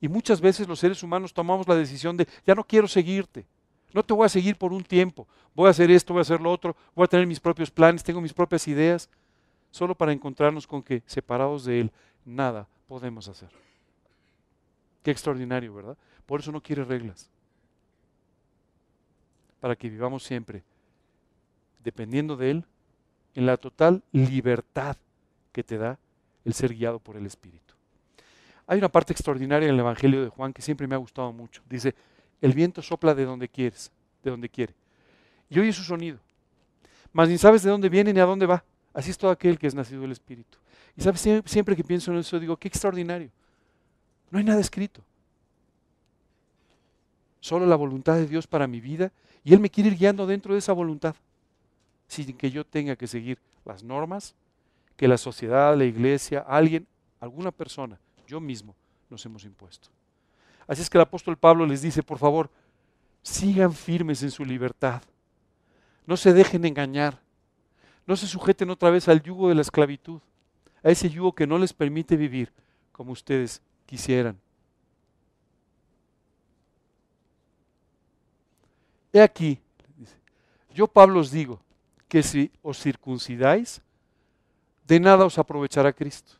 [0.00, 3.46] Y muchas veces los seres humanos tomamos la decisión de, ya no quiero seguirte,
[3.92, 6.40] no te voy a seguir por un tiempo, voy a hacer esto, voy a hacer
[6.40, 9.10] lo otro, voy a tener mis propios planes, tengo mis propias ideas,
[9.70, 11.92] solo para encontrarnos con que separados de Él,
[12.24, 13.50] nada podemos hacer.
[15.02, 15.96] Qué extraordinario, ¿verdad?
[16.26, 17.28] Por eso no quiere reglas
[19.60, 20.62] para que vivamos siempre
[21.84, 22.64] dependiendo de Él
[23.34, 24.96] en la total libertad
[25.52, 25.98] que te da
[26.44, 27.69] el ser guiado por el Espíritu.
[28.70, 31.60] Hay una parte extraordinaria en el Evangelio de Juan que siempre me ha gustado mucho.
[31.68, 31.92] Dice,
[32.40, 33.90] el viento sopla de donde quieres,
[34.22, 34.72] de donde quiere.
[35.48, 36.20] Y oye su sonido.
[37.12, 38.62] Mas ni sabes de dónde viene ni a dónde va.
[38.94, 40.56] Así es todo aquel que es nacido del Espíritu.
[40.96, 43.30] Y sabes, siempre que pienso en eso digo, qué extraordinario.
[44.30, 45.02] No hay nada escrito.
[47.40, 49.10] Solo la voluntad de Dios para mi vida
[49.42, 51.16] y Él me quiere ir guiando dentro de esa voluntad,
[52.06, 54.36] sin que yo tenga que seguir las normas
[54.96, 56.86] que la sociedad, la iglesia, alguien,
[57.18, 57.98] alguna persona,
[58.30, 58.76] yo mismo,
[59.10, 59.88] nos hemos impuesto.
[60.68, 62.48] Así es que el apóstol Pablo les dice, por favor,
[63.22, 65.02] sigan firmes en su libertad,
[66.06, 67.20] no se dejen engañar,
[68.06, 70.20] no se sujeten otra vez al yugo de la esclavitud,
[70.82, 72.52] a ese yugo que no les permite vivir
[72.92, 74.38] como ustedes quisieran.
[79.12, 79.58] He aquí,
[80.72, 81.60] yo Pablo os digo
[82.08, 83.82] que si os circuncidáis,
[84.86, 86.39] de nada os aprovechará Cristo.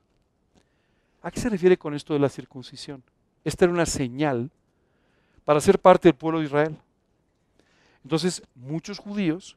[1.23, 3.03] ¿A qué se refiere con esto de la circuncisión?
[3.45, 4.51] Esta era una señal
[5.45, 6.77] para ser parte del pueblo de Israel.
[8.03, 9.57] Entonces, muchos judíos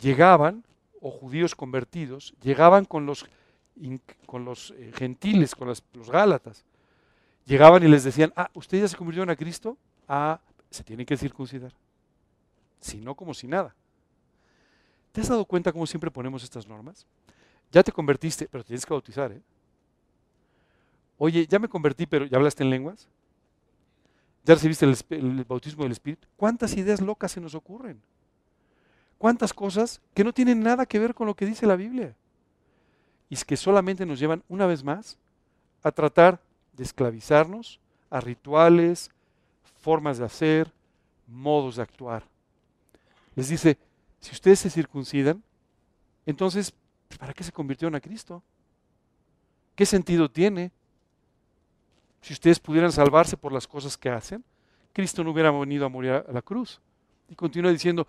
[0.00, 0.64] llegaban,
[1.00, 3.26] o judíos convertidos, llegaban con los,
[4.26, 6.64] con los eh, gentiles, con los gálatas.
[7.44, 9.76] Llegaban y les decían, ah, ¿ustedes ya se convirtieron a Cristo?
[10.08, 11.72] Ah, se tienen que circuncidar
[12.86, 13.74] sino como si nada.
[15.12, 17.06] ¿Te has dado cuenta cómo siempre ponemos estas normas?
[17.72, 19.40] Ya te convertiste, pero tienes que bautizar, ¿eh?
[21.18, 23.08] Oye, ya me convertí, pero ¿ya hablaste en lenguas?
[24.44, 26.28] ¿Ya recibiste el, el, bautismo del Espíritu?
[26.36, 28.00] ¿Cuántas ideas locas se nos ocurren?
[29.18, 32.14] ¿Cuántas cosas que no tienen nada que ver con lo que dice la Biblia?
[33.28, 35.18] Y es que solamente nos llevan una vez más
[35.82, 36.40] a tratar
[36.74, 39.10] de esclavizarnos a rituales,
[39.80, 40.72] formas de hacer,
[41.26, 42.22] modos de actuar
[43.36, 43.78] les dice,
[44.18, 45.42] si ustedes se circuncidan,
[46.24, 46.72] entonces,
[47.20, 48.42] ¿para qué se convirtieron a Cristo?
[49.76, 50.72] ¿Qué sentido tiene?
[52.26, 54.42] Si ustedes pudieran salvarse por las cosas que hacen,
[54.92, 56.80] Cristo no hubiera venido a morir a la cruz.
[57.28, 58.04] Y continúa diciendo,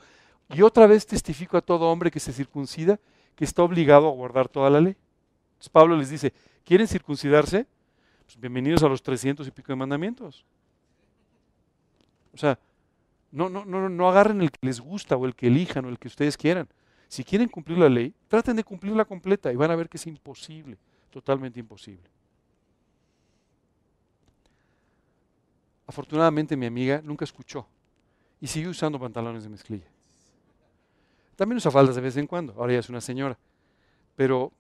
[0.50, 3.00] y otra vez testifico a todo hombre que se circuncida
[3.36, 4.96] que está obligado a guardar toda la ley.
[5.50, 6.34] Entonces Pablo les dice,
[6.66, 7.68] ¿quieren circuncidarse?
[8.26, 10.44] Pues bienvenidos a los trescientos y pico de mandamientos.
[12.34, 12.58] O sea,
[13.32, 16.00] no, no, no, no agarren el que les gusta o el que elijan o el
[16.00, 16.68] que ustedes quieran.
[17.08, 20.08] Si quieren cumplir la ley, traten de cumplirla completa y van a ver que es
[20.08, 20.80] imposible,
[21.12, 22.17] totalmente imposible.
[25.88, 27.66] Afortunadamente mi amiga nunca escuchó
[28.40, 29.88] y siguió usando pantalones de mezclilla.
[31.36, 33.38] También usa faldas de vez en cuando, ahora ya es una señora.
[34.16, 34.52] Pero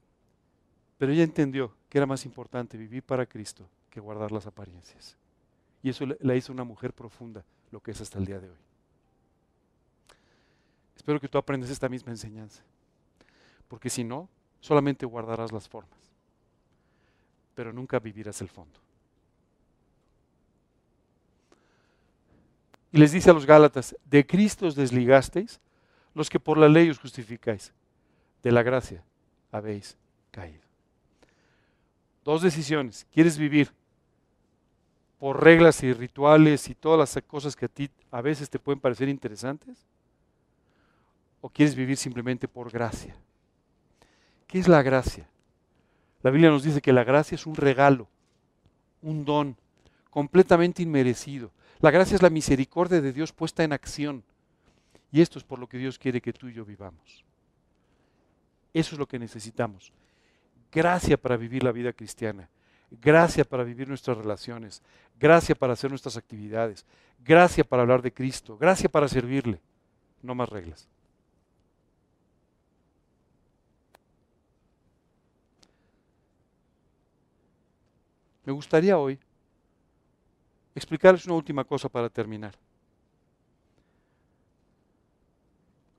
[0.98, 5.16] Pero ella entendió que era más importante vivir para Cristo que guardar las apariencias.
[5.84, 8.58] Y eso la hizo una mujer profunda, lo que es hasta el día de hoy.
[10.96, 12.64] Espero que tú aprendas esta misma enseñanza.
[13.68, 14.28] Porque si no,
[14.60, 16.00] solamente guardarás las formas,
[17.54, 18.80] pero nunca vivirás el fondo.
[22.98, 25.62] Y les dice a los Gálatas, de Cristo os desligasteis,
[26.16, 27.72] los que por la ley os justificáis,
[28.42, 29.04] de la gracia
[29.52, 29.96] habéis
[30.32, 30.64] caído.
[32.26, 33.06] Dos decisiones.
[33.14, 33.72] ¿Quieres vivir
[35.20, 38.80] por reglas y rituales y todas las cosas que a ti a veces te pueden
[38.80, 39.78] parecer interesantes?
[41.40, 43.16] ¿O quieres vivir simplemente por gracia?
[44.48, 45.30] ¿Qué es la gracia?
[46.24, 48.08] La Biblia nos dice que la gracia es un regalo,
[49.04, 49.56] un don,
[50.10, 51.52] completamente inmerecido.
[51.80, 54.24] La gracia es la misericordia de Dios puesta en acción.
[55.12, 57.24] Y esto es por lo que Dios quiere que tú y yo vivamos.
[58.74, 59.92] Eso es lo que necesitamos.
[60.72, 62.50] Gracia para vivir la vida cristiana.
[62.90, 64.82] Gracia para vivir nuestras relaciones.
[65.20, 66.86] Gracia para hacer nuestras actividades.
[67.24, 68.58] Gracia para hablar de Cristo.
[68.58, 69.60] Gracia para servirle.
[70.22, 70.88] No más reglas.
[78.46, 79.20] Me gustaría hoy
[80.78, 82.54] explicarles una última cosa para terminar.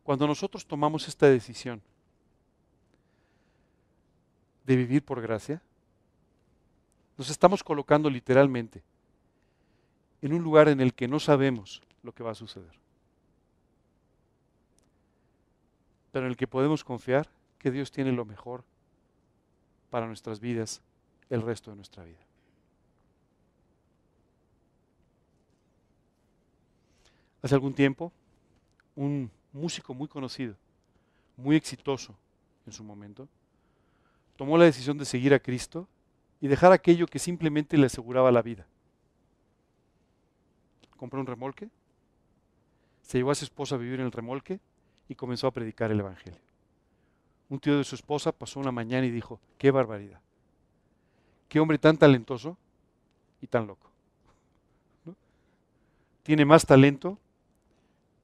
[0.04, 1.82] Cuando nosotros tomamos esta decisión
[4.64, 5.60] de vivir por gracia,
[7.16, 8.82] nos estamos colocando literalmente
[10.22, 12.78] en un lugar en el que no sabemos lo que va a suceder,
[16.12, 18.62] pero en el que podemos confiar que Dios tiene lo mejor
[19.90, 20.80] para nuestras vidas
[21.30, 22.27] el resto de nuestra vida.
[27.48, 28.12] Hace algún tiempo,
[28.94, 30.54] un músico muy conocido,
[31.34, 32.14] muy exitoso
[32.66, 33.26] en su momento,
[34.36, 35.88] tomó la decisión de seguir a Cristo
[36.42, 38.66] y dejar aquello que simplemente le aseguraba la vida.
[40.98, 41.70] Compró un remolque,
[43.00, 44.60] se llevó a su esposa a vivir en el remolque
[45.08, 46.40] y comenzó a predicar el Evangelio.
[47.48, 50.20] Un tío de su esposa pasó una mañana y dijo, qué barbaridad,
[51.48, 52.58] qué hombre tan talentoso
[53.40, 53.88] y tan loco.
[56.22, 57.18] Tiene más talento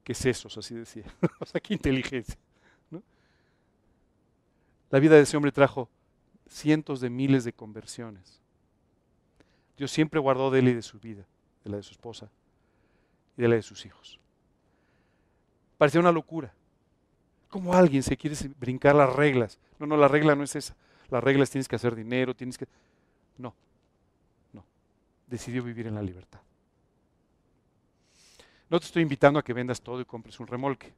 [0.05, 0.55] ¿Qué sesos?
[0.57, 1.03] Así decía.
[1.39, 2.37] o sea, qué inteligencia.
[4.91, 5.89] La vida de ese hombre trajo
[6.47, 8.39] cientos de miles de conversiones.
[9.75, 11.25] Dios siempre guardó de él y de su vida,
[11.63, 12.29] de la de su esposa
[13.35, 14.19] y de la de sus hijos.
[15.79, 16.53] Parecía una locura.
[17.49, 19.59] ¿Cómo alguien se quiere brincar las reglas?
[19.79, 20.75] No, no, la regla no es esa.
[21.09, 22.67] Las reglas tienes que hacer dinero, tienes que...
[23.39, 23.55] No,
[24.53, 24.63] no.
[25.27, 26.39] Decidió vivir en la libertad.
[28.69, 30.93] No te estoy invitando a que vendas todo y compres un remolque.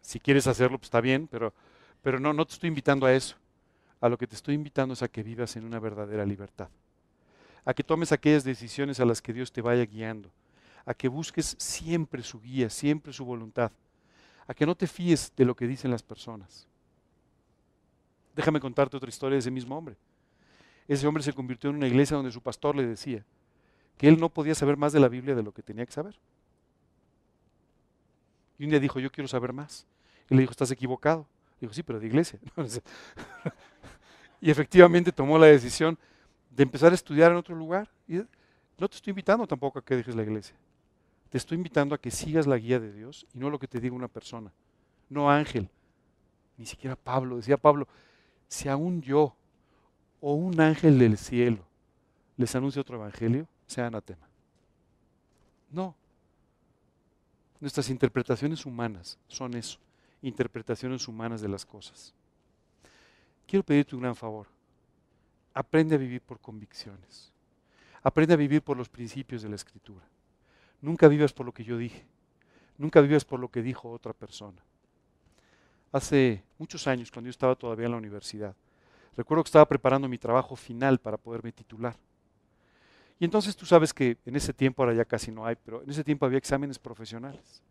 [0.00, 1.52] Si quieres hacerlo, pues está bien, pero,
[2.02, 3.36] pero no, no te estoy invitando a eso.
[4.00, 6.68] A lo que te estoy invitando es a que vivas en una verdadera libertad.
[7.64, 10.30] A que tomes aquellas decisiones a las que Dios te vaya guiando.
[10.86, 13.70] A que busques siempre su guía, siempre su voluntad.
[14.46, 16.66] A que no te fíes de lo que dicen las personas.
[18.34, 19.96] Déjame contarte otra historia de ese mismo hombre.
[20.88, 23.24] Ese hombre se convirtió en una iglesia donde su pastor le decía,
[24.00, 26.18] que él no podía saber más de la Biblia de lo que tenía que saber.
[28.58, 29.86] Y un día dijo, yo quiero saber más.
[30.30, 31.26] Y le dijo, estás equivocado.
[31.60, 32.38] Dijo, sí, pero de iglesia.
[34.40, 35.98] y efectivamente tomó la decisión
[36.48, 37.90] de empezar a estudiar en otro lugar.
[38.08, 38.14] Y
[38.78, 40.56] no te estoy invitando tampoco a que dejes la iglesia.
[41.28, 43.80] Te estoy invitando a que sigas la guía de Dios y no lo que te
[43.80, 44.50] diga una persona.
[45.10, 45.68] No ángel,
[46.56, 47.36] ni siquiera Pablo.
[47.36, 47.86] Decía Pablo,
[48.48, 49.36] si aún yo
[50.22, 51.66] o un ángel del cielo
[52.38, 54.28] les anuncia otro evangelio, sea anatema.
[55.70, 55.94] No.
[57.60, 59.78] Nuestras interpretaciones humanas son eso,
[60.22, 62.14] interpretaciones humanas de las cosas.
[63.46, 64.46] Quiero pedirte un gran favor.
[65.54, 67.32] Aprende a vivir por convicciones.
[68.02, 70.04] Aprende a vivir por los principios de la escritura.
[70.80, 72.04] Nunca vivas por lo que yo dije.
[72.78, 74.62] Nunca vivas por lo que dijo otra persona.
[75.92, 78.54] Hace muchos años, cuando yo estaba todavía en la universidad,
[79.16, 81.96] recuerdo que estaba preparando mi trabajo final para poderme titular.
[83.20, 85.90] Y entonces tú sabes que en ese tiempo, ahora ya casi no hay, pero en
[85.90, 87.62] ese tiempo había exámenes profesionales.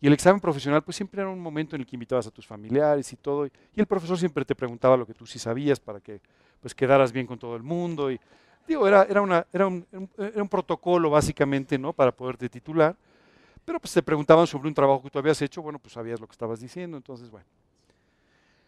[0.00, 2.46] Y el examen profesional pues siempre era un momento en el que invitabas a tus
[2.46, 3.46] familiares y todo.
[3.46, 6.22] Y el profesor siempre te preguntaba lo que tú sí sabías para que
[6.62, 8.08] pues quedaras bien con todo el mundo.
[8.66, 9.86] Digo, era, era, una, era, un,
[10.16, 11.92] era un protocolo básicamente, ¿no?
[11.92, 12.96] Para poderte titular.
[13.66, 16.26] Pero pues te preguntaban sobre un trabajo que tú habías hecho, bueno, pues sabías lo
[16.26, 17.46] que estabas diciendo, entonces bueno.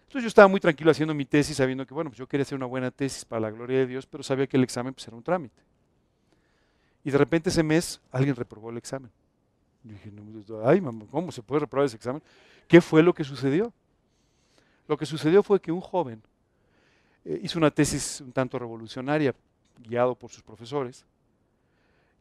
[0.02, 2.56] Entonces yo estaba muy tranquilo haciendo mi tesis, sabiendo que, bueno, pues yo quería hacer
[2.56, 5.16] una buena tesis para la gloria de Dios, pero sabía que el examen pues era
[5.16, 5.69] un trámite.
[7.04, 9.10] Y de repente ese mes alguien reprobó el examen.
[9.82, 10.12] Yo dije,
[10.64, 12.22] ay, mamá, ¿cómo se puede reprobar ese examen?
[12.68, 13.72] ¿Qué fue lo que sucedió?
[14.86, 16.22] Lo que sucedió fue que un joven
[17.24, 19.34] eh, hizo una tesis un tanto revolucionaria,
[19.78, 21.04] guiado por sus profesores.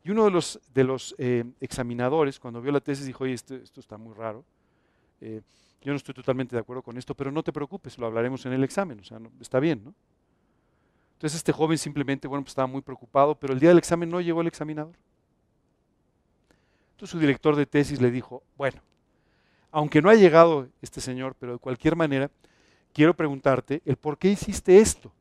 [0.03, 3.55] Y uno de los, de los eh, examinadores, cuando vio la tesis, dijo, oye, esto,
[3.55, 4.45] esto está muy raro.
[5.19, 5.41] Eh,
[5.82, 8.53] yo no estoy totalmente de acuerdo con esto, pero no te preocupes, lo hablaremos en
[8.53, 9.93] el examen, o sea, está bien, ¿no?
[11.20, 14.22] Entonces este joven simplemente, bueno, pues estaba muy preocupado, pero el día del examen no
[14.22, 14.95] llegó el examinador.
[16.91, 18.82] Entonces su director de tesis le dijo, bueno,
[19.70, 22.32] aunque no ha llegado este señor, pero de cualquier manera,
[22.93, 25.11] quiero preguntarte el por qué hiciste esto,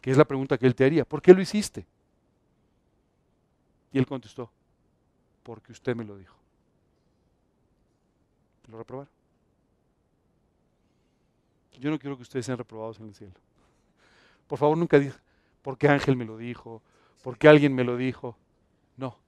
[0.00, 1.84] que es la pregunta que él te haría, ¿por qué lo hiciste?
[3.92, 4.50] Y él contestó,
[5.42, 6.34] porque usted me lo dijo.
[8.70, 9.12] Lo reprobaron.
[11.78, 13.45] Yo no quiero que ustedes sean reprobados en el cielo.
[14.46, 15.16] Por favor, nunca digan,
[15.62, 16.82] porque Ángel me lo dijo,
[17.22, 18.36] porque alguien me lo dijo.
[18.96, 19.18] No,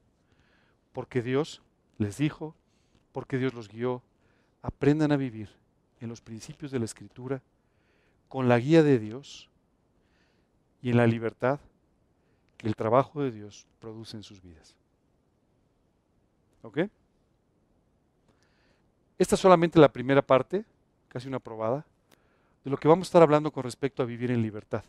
[0.93, 1.63] porque Dios
[1.99, 2.55] les dijo,
[3.13, 4.03] porque Dios los guió.
[4.63, 5.51] Aprendan a vivir
[6.01, 7.43] en los principios de la Escritura
[8.29, 9.49] con la guía de Dios
[10.83, 11.61] y en la libertad
[12.57, 14.75] que el trabajo de Dios produce en sus vidas.
[16.63, 16.79] ¿Ok?
[19.17, 20.65] Esta es solamente la primera parte,
[21.09, 21.85] casi una probada,
[22.65, 24.85] de lo que vamos a estar hablando con respecto a vivir en libertad.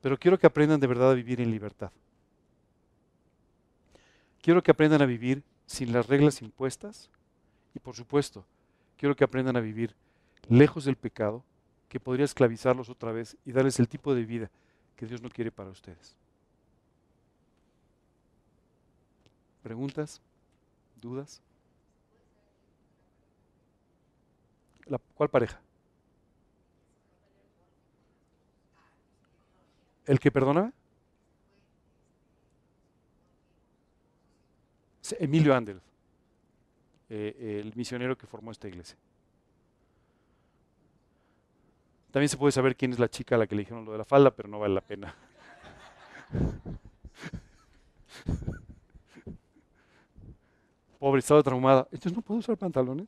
[0.00, 1.90] Pero quiero que aprendan de verdad a vivir en libertad.
[4.42, 7.10] Quiero que aprendan a vivir sin las reglas impuestas
[7.74, 8.44] y por supuesto,
[8.96, 9.94] quiero que aprendan a vivir
[10.48, 11.44] lejos del pecado
[11.88, 14.50] que podría esclavizarlos otra vez y darles el tipo de vida
[14.96, 16.16] que Dios no quiere para ustedes.
[19.62, 20.22] ¿Preguntas?
[21.00, 21.42] ¿Dudas?
[25.14, 25.60] ¿Cuál pareja?
[30.10, 30.72] ¿El que perdona?
[35.20, 35.80] Emilio Anders,
[37.08, 38.96] eh, el misionero que formó esta iglesia.
[42.10, 43.98] También se puede saber quién es la chica a la que le dijeron lo de
[43.98, 45.14] la falda, pero no vale la pena.
[50.98, 51.86] Pobre, estaba traumada.
[51.92, 53.06] Entonces no puedo usar pantalones.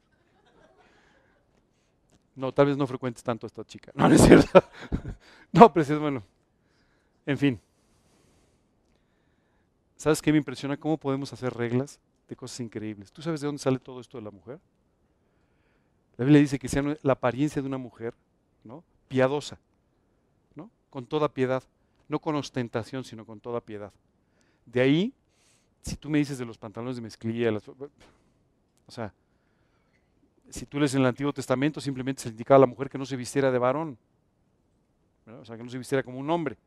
[2.37, 3.91] No, tal vez no frecuentes tanto a esta chica.
[3.97, 4.63] No, no es cierto.
[5.53, 6.23] No, pero es bueno.
[7.27, 7.61] En fin.
[9.97, 10.77] ¿Sabes qué me impresiona?
[10.77, 13.13] ¿Cómo podemos hacer reglas de cosas increíbles?
[13.13, 14.59] ¿Tú sabes de dónde sale todo esto de la mujer?
[16.17, 18.15] La Biblia dice que sea la apariencia de una mujer,
[18.65, 18.83] ¿no?
[19.09, 19.59] Piadosa,
[20.55, 20.71] ¿no?
[20.91, 21.63] Con toda piedad,
[22.09, 23.93] no con ostentación, sino con toda piedad.
[24.67, 25.15] De ahí,
[25.83, 27.51] si tú me dices de los pantalones de mezclilla,
[28.87, 29.15] o sea,
[30.49, 33.07] si tú lees en el Antiguo Testamento, simplemente se indicaba a la mujer que no
[33.07, 33.97] se vistiera de varón,
[35.27, 36.59] o sea, que no se vistiera como un hombre.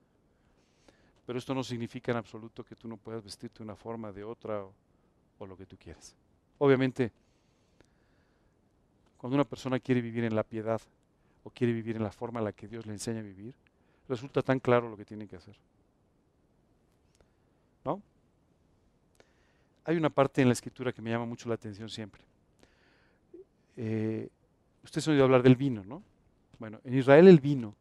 [1.25, 4.23] Pero esto no significa en absoluto que tú no puedas vestirte de una forma, de
[4.23, 4.63] otra,
[5.39, 6.15] o, lo que tú quieras.
[6.59, 7.11] Obviamente,
[9.17, 10.81] cuando una persona quiere vivir en la piedad
[11.43, 13.53] o quiere vivir en la forma en la que Dios le enseña a vivir,
[14.07, 15.55] resulta tan claro lo que tiene que hacer.
[17.83, 18.01] ¿No?
[19.83, 22.23] Hay una parte en la escritura que me llama mucho la atención siempre.
[23.77, 24.29] Eh,
[24.83, 26.01] ustedes han oído hablar del vino, ¿no?
[26.59, 27.75] Bueno, en Israel el vino,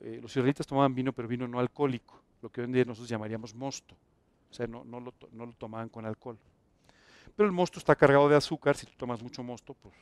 [0.00, 3.08] eh, los israelitas tomaban vino, pero vino no alcohólico, lo que hoy en día nosotros
[3.08, 3.94] llamaríamos mosto.
[4.50, 6.38] O sea, no, no, lo, no tomaban con alcohol.
[7.36, 9.94] Pero el mosto está cargado de azúcar, si tú tomas mucho mosto, pues,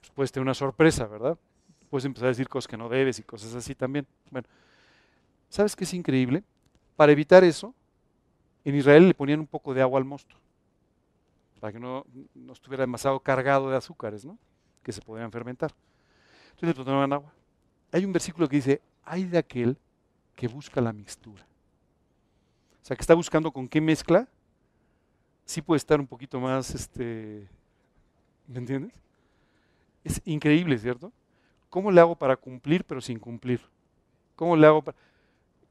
[0.00, 1.38] pues puedes tener una sorpresa, ¿verdad?
[1.90, 4.06] Puedes empezar a decir cosas que no debes y cosas así también.
[4.30, 4.48] Bueno,
[5.48, 6.42] ¿sabes qué es increíble?
[6.96, 7.74] Para evitar eso,
[8.64, 10.36] en Israel le ponían un poco de agua al mosto
[11.64, 12.04] para que no,
[12.52, 14.36] estuviera demasiado cargado de azúcares, ¿no?
[14.82, 15.72] que se podían fermentar.
[16.50, 17.32] Entonces le tomaban agua.
[17.90, 19.78] Hay un versículo que dice, hay de aquel
[20.34, 21.46] que busca la mixtura.
[22.82, 24.28] O sea, que está buscando con qué mezcla,
[25.44, 27.48] sí puede estar un poquito más, este,
[28.46, 28.92] ¿me entiendes?
[30.02, 31.12] Es increíble, ¿cierto?
[31.70, 33.60] ¿Cómo le hago para cumplir pero sin cumplir?
[34.36, 34.98] ¿Cómo le hago para...?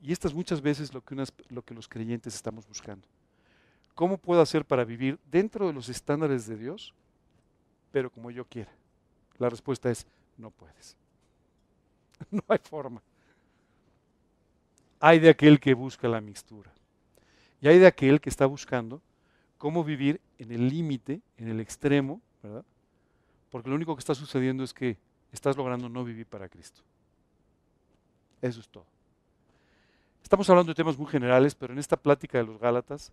[0.01, 1.15] Y esto es muchas veces lo que,
[1.49, 3.07] lo que los creyentes estamos buscando.
[3.95, 6.93] ¿Cómo puedo hacer para vivir dentro de los estándares de Dios,
[7.91, 8.71] pero como yo quiera?
[9.37, 10.05] La respuesta es,
[10.37, 10.97] no puedes.
[12.31, 13.01] No hay forma.
[15.05, 16.71] Hay de aquel que busca la mixtura.
[17.59, 19.01] Y hay de aquel que está buscando
[19.57, 22.63] cómo vivir en el límite, en el extremo, ¿verdad?
[23.49, 24.95] Porque lo único que está sucediendo es que
[25.33, 26.81] estás logrando no vivir para Cristo.
[28.41, 28.85] Eso es todo.
[30.23, 33.11] Estamos hablando de temas muy generales, pero en esta plática de los Gálatas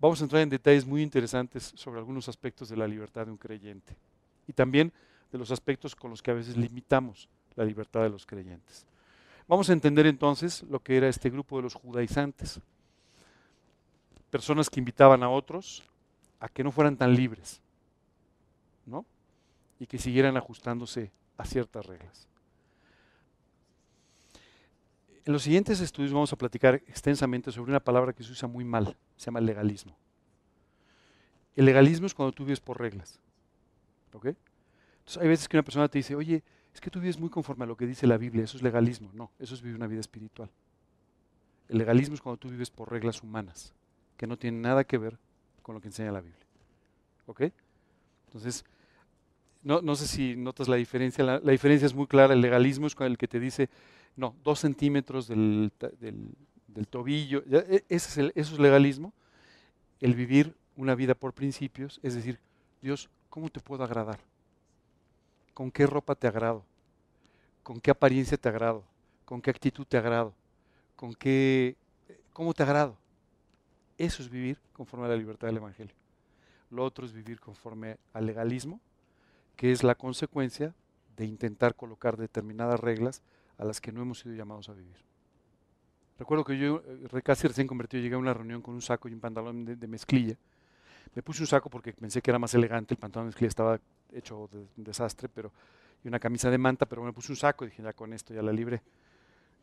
[0.00, 3.36] vamos a entrar en detalles muy interesantes sobre algunos aspectos de la libertad de un
[3.36, 3.94] creyente
[4.48, 4.90] y también
[5.30, 8.86] de los aspectos con los que a veces limitamos la libertad de los creyentes.
[9.48, 12.60] Vamos a entender entonces lo que era este grupo de los judaizantes,
[14.30, 15.84] personas que invitaban a otros
[16.40, 17.60] a que no fueran tan libres,
[18.84, 19.04] ¿no?
[19.78, 22.26] Y que siguieran ajustándose a ciertas reglas.
[25.24, 28.64] En los siguientes estudios vamos a platicar extensamente sobre una palabra que se usa muy
[28.64, 29.96] mal, se llama legalismo.
[31.56, 33.18] El legalismo es cuando tú vives por reglas.
[34.12, 34.26] ¿Ok?
[34.26, 36.44] Entonces hay veces que una persona te dice, oye,
[36.76, 39.10] es que tú vives muy conforme a lo que dice la Biblia, eso es legalismo.
[39.14, 40.50] No, eso es vivir una vida espiritual.
[41.70, 43.72] El legalismo es cuando tú vives por reglas humanas,
[44.18, 45.16] que no tienen nada que ver
[45.62, 46.44] con lo que enseña la Biblia.
[47.24, 47.44] ¿Ok?
[48.26, 48.62] Entonces,
[49.62, 51.24] no, sé si notas la diferencia.
[51.24, 52.34] La, diferencia es muy clara.
[52.34, 53.70] El legalismo es con el que te dice,
[54.14, 55.72] no, dos centímetros del,
[56.90, 57.42] tobillo.
[57.50, 59.14] E, eso es legalismo.
[59.98, 62.38] El vivir una vida por principios, es decir,
[62.82, 64.20] Dios, ¿cómo te puedo agradar?
[65.56, 66.66] ¿Con qué ropa te agrado?
[67.62, 68.84] ¿Con qué apariencia te agrado?
[69.24, 70.34] ¿Con qué actitud te agrado?
[70.96, 71.76] ¿Con qué,
[72.34, 72.98] cómo te agrado?
[73.96, 75.94] Eso es vivir conforme a la libertad del Evangelio.
[76.70, 78.80] Lo otro es vivir conforme al legalismo,
[79.56, 80.74] que es la consecuencia
[81.16, 83.22] de intentar colocar determinadas reglas
[83.56, 84.98] a las que no hemos sido llamados a vivir.
[86.18, 89.14] Recuerdo que yo, eh, casi recién convertido, llegué a una reunión con un saco y
[89.14, 90.36] un pantalón de, mezclilla.
[91.14, 93.80] Me puse un saco porque pensé que era más elegante, el pantalón de mezclilla estaba
[94.12, 95.52] hecho de un desastre, pero
[96.04, 98.32] y una camisa de manta, pero me puse un saco y dije, ya con esto
[98.32, 98.80] ya la libre.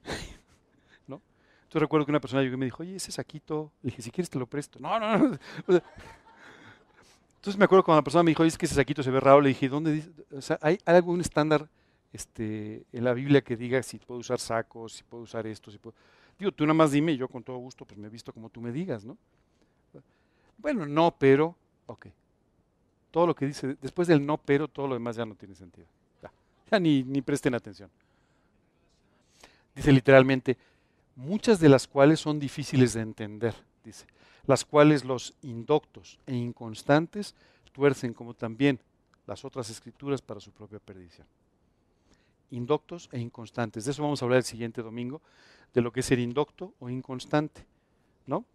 [1.08, 1.22] ¿No?
[1.64, 4.12] Entonces recuerdo que una persona llegó y me dijo, oye, ese saquito, le dije, si
[4.12, 4.80] quieres te lo presto.
[4.80, 5.38] No, no, no.
[7.36, 9.42] Entonces me acuerdo cuando la persona me dijo, es que ese saquito se ve raro,
[9.42, 10.12] le dije, ¿dónde dice?
[10.32, 11.70] O sea, ¿hay, algún estándar
[12.14, 15.78] este, en la Biblia que diga si puedo usar sacos, si puedo usar esto, si
[15.78, 15.96] puedo...
[16.40, 18.62] Digo, tú nada más dime, yo con todo gusto pues me he visto como tú
[18.62, 19.18] me digas, ¿no?
[20.58, 21.56] Bueno, no, pero,
[21.88, 22.08] ok.
[23.14, 25.88] Todo lo que dice, después del no, pero, todo lo demás ya no tiene sentido.
[26.72, 27.90] Ya, ni, ni presten atención.
[29.76, 30.58] Dice literalmente,
[31.16, 33.54] muchas de las cuales son difíciles de entender,
[33.84, 34.08] dice
[34.46, 37.36] las cuales los indoctos e inconstantes
[37.72, 38.80] tuercen como también
[39.26, 41.26] las otras escrituras para su propia perdición.
[42.52, 43.86] Indoctos e inconstantes.
[43.86, 45.22] De eso vamos a hablar el siguiente domingo,
[45.74, 47.66] de lo que es ser indocto o inconstante.
[48.28, 48.46] ¿No?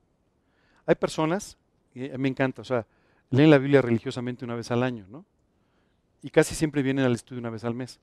[0.86, 1.56] Hay personas,
[1.94, 2.86] y me encanta, o sea,
[3.31, 5.24] leen la Biblia religiosamente una vez al año, ¿no?
[6.22, 8.01] Y casi siempre vienen al estudio una vez al mes.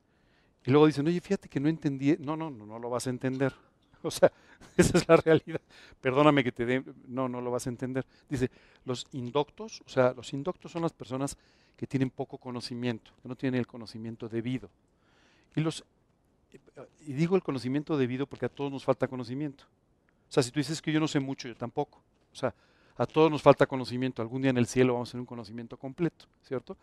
[0.65, 2.15] Y luego dicen, oye, fíjate que no entendí.
[2.19, 3.53] No, no, no, no lo vas a entender.
[4.03, 4.31] O sea,
[4.77, 5.59] esa es la realidad.
[5.99, 8.05] Perdóname que te dé, no, no lo vas a entender.
[8.29, 8.51] Dice,
[8.83, 11.35] los indoctos, o sea, los indoctos son las personas
[11.75, 14.69] que tienen poco conocimiento, que no tienen el conocimiento debido.
[15.55, 15.83] Y los
[17.05, 19.63] y digo el conocimiento debido porque a todos nos falta conocimiento.
[20.29, 22.01] O sea, si tú dices que yo no sé mucho, yo tampoco.
[22.31, 22.53] O sea,
[22.97, 24.21] a todos nos falta conocimiento.
[24.21, 26.77] Algún día en el cielo vamos a tener un conocimiento completo, ¿cierto?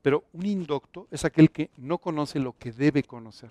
[0.00, 3.50] Pero un indocto es aquel que no conoce lo que debe conocer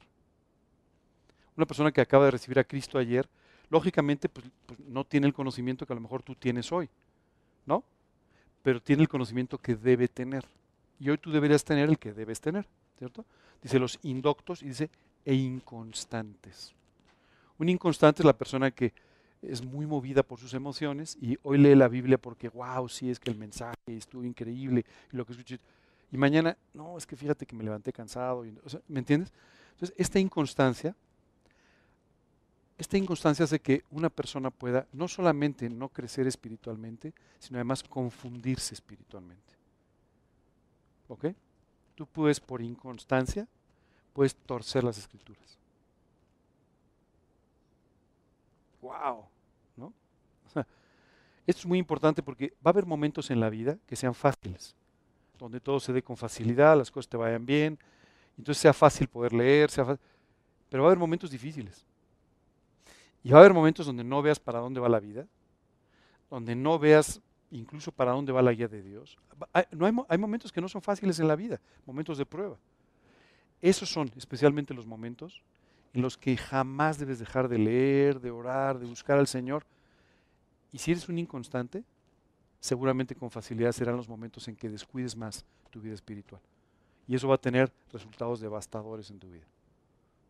[1.62, 3.28] una persona que acaba de recibir a Cristo ayer,
[3.70, 6.90] lógicamente pues, pues, no tiene el conocimiento que a lo mejor tú tienes hoy,
[7.66, 7.84] ¿no?
[8.64, 10.46] Pero tiene el conocimiento que debe tener.
[11.00, 13.26] Y hoy tú deberías tener el que debes tener, ¿cierto?
[13.62, 14.90] Dice los indoctos y dice
[15.26, 16.74] e inconstantes.
[17.58, 18.94] Un inconstante es la persona que
[19.42, 23.20] es muy movida por sus emociones y hoy lee la Biblia porque, wow, sí, es
[23.20, 25.60] que el mensaje estuvo increíble y lo que escuché.
[26.12, 28.46] Y mañana, no, es que fíjate que me levanté cansado.
[28.46, 28.54] Y,
[28.88, 29.32] ¿Me entiendes?
[29.74, 30.96] Entonces, esta inconstancia
[32.82, 38.74] esta inconstancia hace que una persona pueda no solamente no crecer espiritualmente, sino además confundirse
[38.74, 39.54] espiritualmente.
[41.08, 41.28] ¿Ok?
[41.94, 43.48] Tú puedes por inconstancia,
[44.14, 45.60] puedes torcer las escrituras.
[48.82, 49.26] ¡Wow!
[49.78, 49.94] ¿No?
[51.48, 54.76] esto es muy importante porque va a haber momentos en la vida que sean fáciles,
[55.38, 57.78] donde todo se dé con facilidad, las cosas te vayan bien,
[58.38, 59.98] entonces sea fácil poder leer, sea
[60.70, 61.86] pero va a haber momentos difíciles.
[63.24, 65.28] Y va a haber momentos donde no veas para dónde va la vida,
[66.30, 67.22] donde no veas
[67.52, 69.18] incluso para dónde va la guía de Dios.
[69.72, 72.58] No hay momentos que no son fáciles en la vida, momentos de prueba.
[73.62, 75.44] Esos son especialmente los momentos
[75.94, 79.66] en los que jamás debes dejar de leer, de orar, de buscar al Señor.
[80.72, 81.84] Y si eres un inconstante,
[82.60, 86.42] seguramente con facilidad serán los momentos en que descuides más tu vida espiritual.
[87.08, 89.46] Y eso va a tener resultados devastadores en tu vida.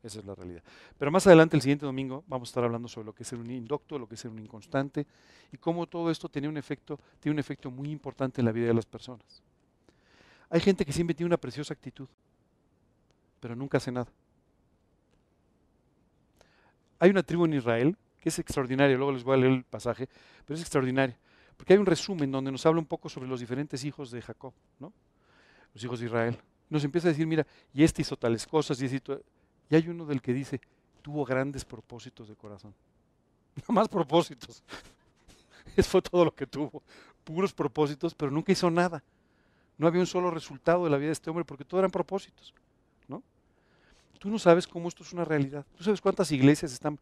[0.03, 0.63] Esa es la realidad.
[0.97, 3.37] Pero más adelante, el siguiente domingo, vamos a estar hablando sobre lo que es ser
[3.37, 5.05] un indocto, lo que es ser un inconstante
[5.51, 8.67] y cómo todo esto tiene un efecto, tiene un efecto muy importante en la vida
[8.67, 9.43] de las personas.
[10.49, 12.07] Hay gente que siempre tiene una preciosa actitud,
[13.39, 14.11] pero nunca hace nada.
[17.01, 20.07] Hay una tribu en Israel que es extraordinaria, luego les voy a leer el pasaje,
[20.45, 21.17] pero es extraordinaria,
[21.57, 24.53] porque hay un resumen donde nos habla un poco sobre los diferentes hijos de Jacob,
[24.77, 24.93] ¿no?
[25.73, 26.37] los hijos de Israel.
[26.69, 29.19] Nos empieza a decir, mira, y este hizo tales cosas, y este
[29.67, 30.61] y hay uno del que dice,
[31.01, 32.73] tuvo grandes propósitos de corazón.
[33.67, 34.63] No más propósitos.
[35.75, 36.83] Eso fue todo lo que tuvo.
[37.23, 39.03] Puros propósitos, pero nunca hizo nada.
[39.77, 42.53] No había un solo resultado de la vida de este hombre porque todo eran propósitos.
[44.21, 45.65] Tú no sabes cómo esto es una realidad.
[45.75, 46.99] Tú sabes cuántas iglesias están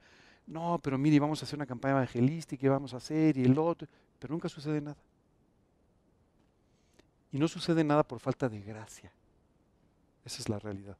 [0.47, 3.59] no, pero mire, vamos a hacer una campaña evangelística y vamos a hacer y el
[3.59, 4.95] otro, pero nunca sucede nada.
[7.33, 9.11] Y no sucede nada por falta de gracia.
[10.23, 10.95] Esa es la realidad.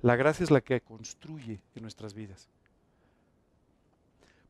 [0.00, 2.48] La gracia es la que construye en nuestras vidas.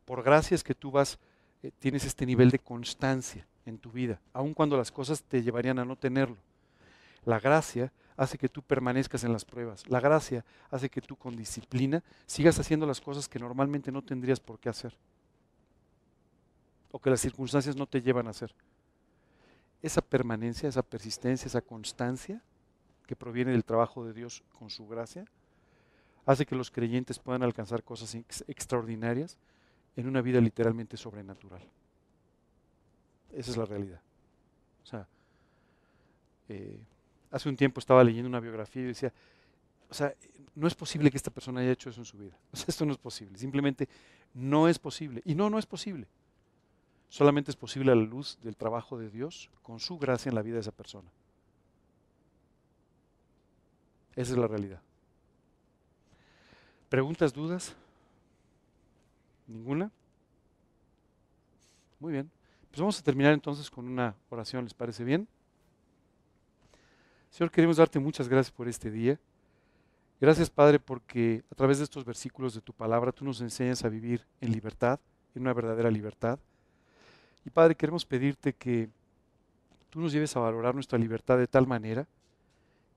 [0.06, 1.18] Por gracia es que tú vas,
[1.62, 5.78] eh, tienes este nivel de constancia en tu vida, aun cuando las cosas te llevarían
[5.78, 6.38] a no tenerlo.
[7.26, 9.88] La gracia hace que tú permanezcas en las pruebas.
[9.88, 14.40] La gracia hace que tú con disciplina sigas haciendo las cosas que normalmente no tendrías
[14.40, 14.96] por qué hacer.
[16.90, 18.54] O que las circunstancias no te llevan a hacer.
[19.80, 22.42] Esa permanencia, esa persistencia, esa constancia
[23.06, 25.24] que proviene del trabajo de Dios con su gracia,
[26.26, 28.14] hace que los creyentes puedan alcanzar cosas
[28.46, 29.38] extraordinarias
[29.96, 31.62] en una vida literalmente sobrenatural.
[33.32, 34.00] Esa es la realidad.
[34.82, 35.08] O sea,
[36.48, 36.78] eh,
[37.32, 39.12] hace un tiempo estaba leyendo una biografía y decía,
[39.88, 40.14] o sea,
[40.54, 42.38] no es posible que esta persona haya hecho eso en su vida.
[42.52, 43.38] O sea, esto no es posible.
[43.38, 43.88] Simplemente
[44.34, 45.22] no es posible.
[45.24, 46.06] Y no, no es posible.
[47.08, 50.42] Solamente es posible a la luz del trabajo de Dios con su gracia en la
[50.42, 51.10] vida de esa persona.
[54.14, 54.80] Esa es la realidad.
[56.88, 57.74] ¿Preguntas, dudas?
[59.46, 59.90] ¿Ninguna?
[61.98, 62.30] Muy bien.
[62.70, 65.28] Pues vamos a terminar entonces con una oración, ¿les parece bien?
[67.32, 69.18] Señor, queremos darte muchas gracias por este día.
[70.20, 73.88] Gracias, Padre, porque a través de estos versículos de tu palabra tú nos enseñas a
[73.88, 75.00] vivir en libertad,
[75.34, 76.38] en una verdadera libertad.
[77.46, 78.90] Y Padre, queremos pedirte que
[79.88, 82.06] tú nos lleves a valorar nuestra libertad de tal manera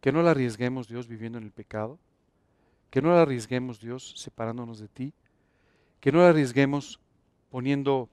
[0.01, 1.97] que no la arriesguemos, Dios, viviendo en el pecado,
[2.89, 5.13] que no la arriesguemos, Dios, separándonos de ti,
[6.01, 6.99] que no la arriesguemos
[7.49, 8.09] poniendo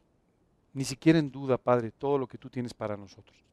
[0.73, 3.51] ni siquiera en duda, Padre, todo lo que tú tienes para nosotros.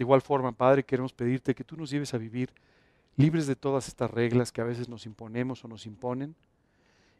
[0.00, 2.50] De igual forma, Padre, queremos pedirte que tú nos lleves a vivir
[3.16, 6.34] libres de todas estas reglas que a veces nos imponemos o nos imponen.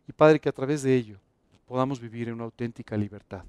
[0.08, 1.18] Y Padre, que a través de ello
[1.66, 3.44] podamos vivir en una auténtica libertad.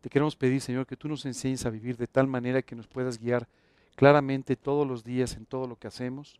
[0.00, 2.86] Te queremos pedir, Señor, que tú nos enseñes a vivir de tal manera que nos
[2.86, 3.48] puedas guiar
[3.96, 6.38] claramente todos los días en todo lo que hacemos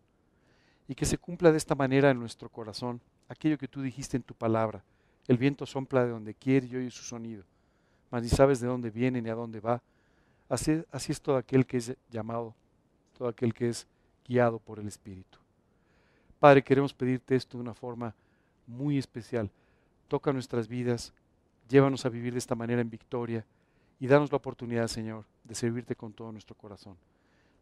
[0.86, 4.22] y que se cumpla de esta manera en nuestro corazón aquello que tú dijiste en
[4.22, 4.84] tu palabra.
[5.26, 7.42] El viento sopla de donde quiere y oye su sonido,
[8.08, 9.82] mas ni sabes de dónde viene ni a dónde va
[10.52, 12.54] Así, es todo aquel que es llamado,
[13.16, 13.86] todo aquel que es
[14.28, 15.38] guiado por el Espíritu.
[16.38, 18.14] Padre, queremos pedirte esto de una forma
[18.66, 19.50] muy especial.
[20.08, 21.14] Toca nuestras vidas,
[21.70, 23.46] llévanos a vivir de esta manera en victoria
[23.98, 26.98] y danos la oportunidad, Señor, de servirte con todo nuestro corazón.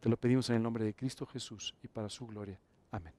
[0.01, 2.59] Te lo pedimos en el nombre de Cristo Jesús y para su gloria.
[2.91, 3.13] Amén.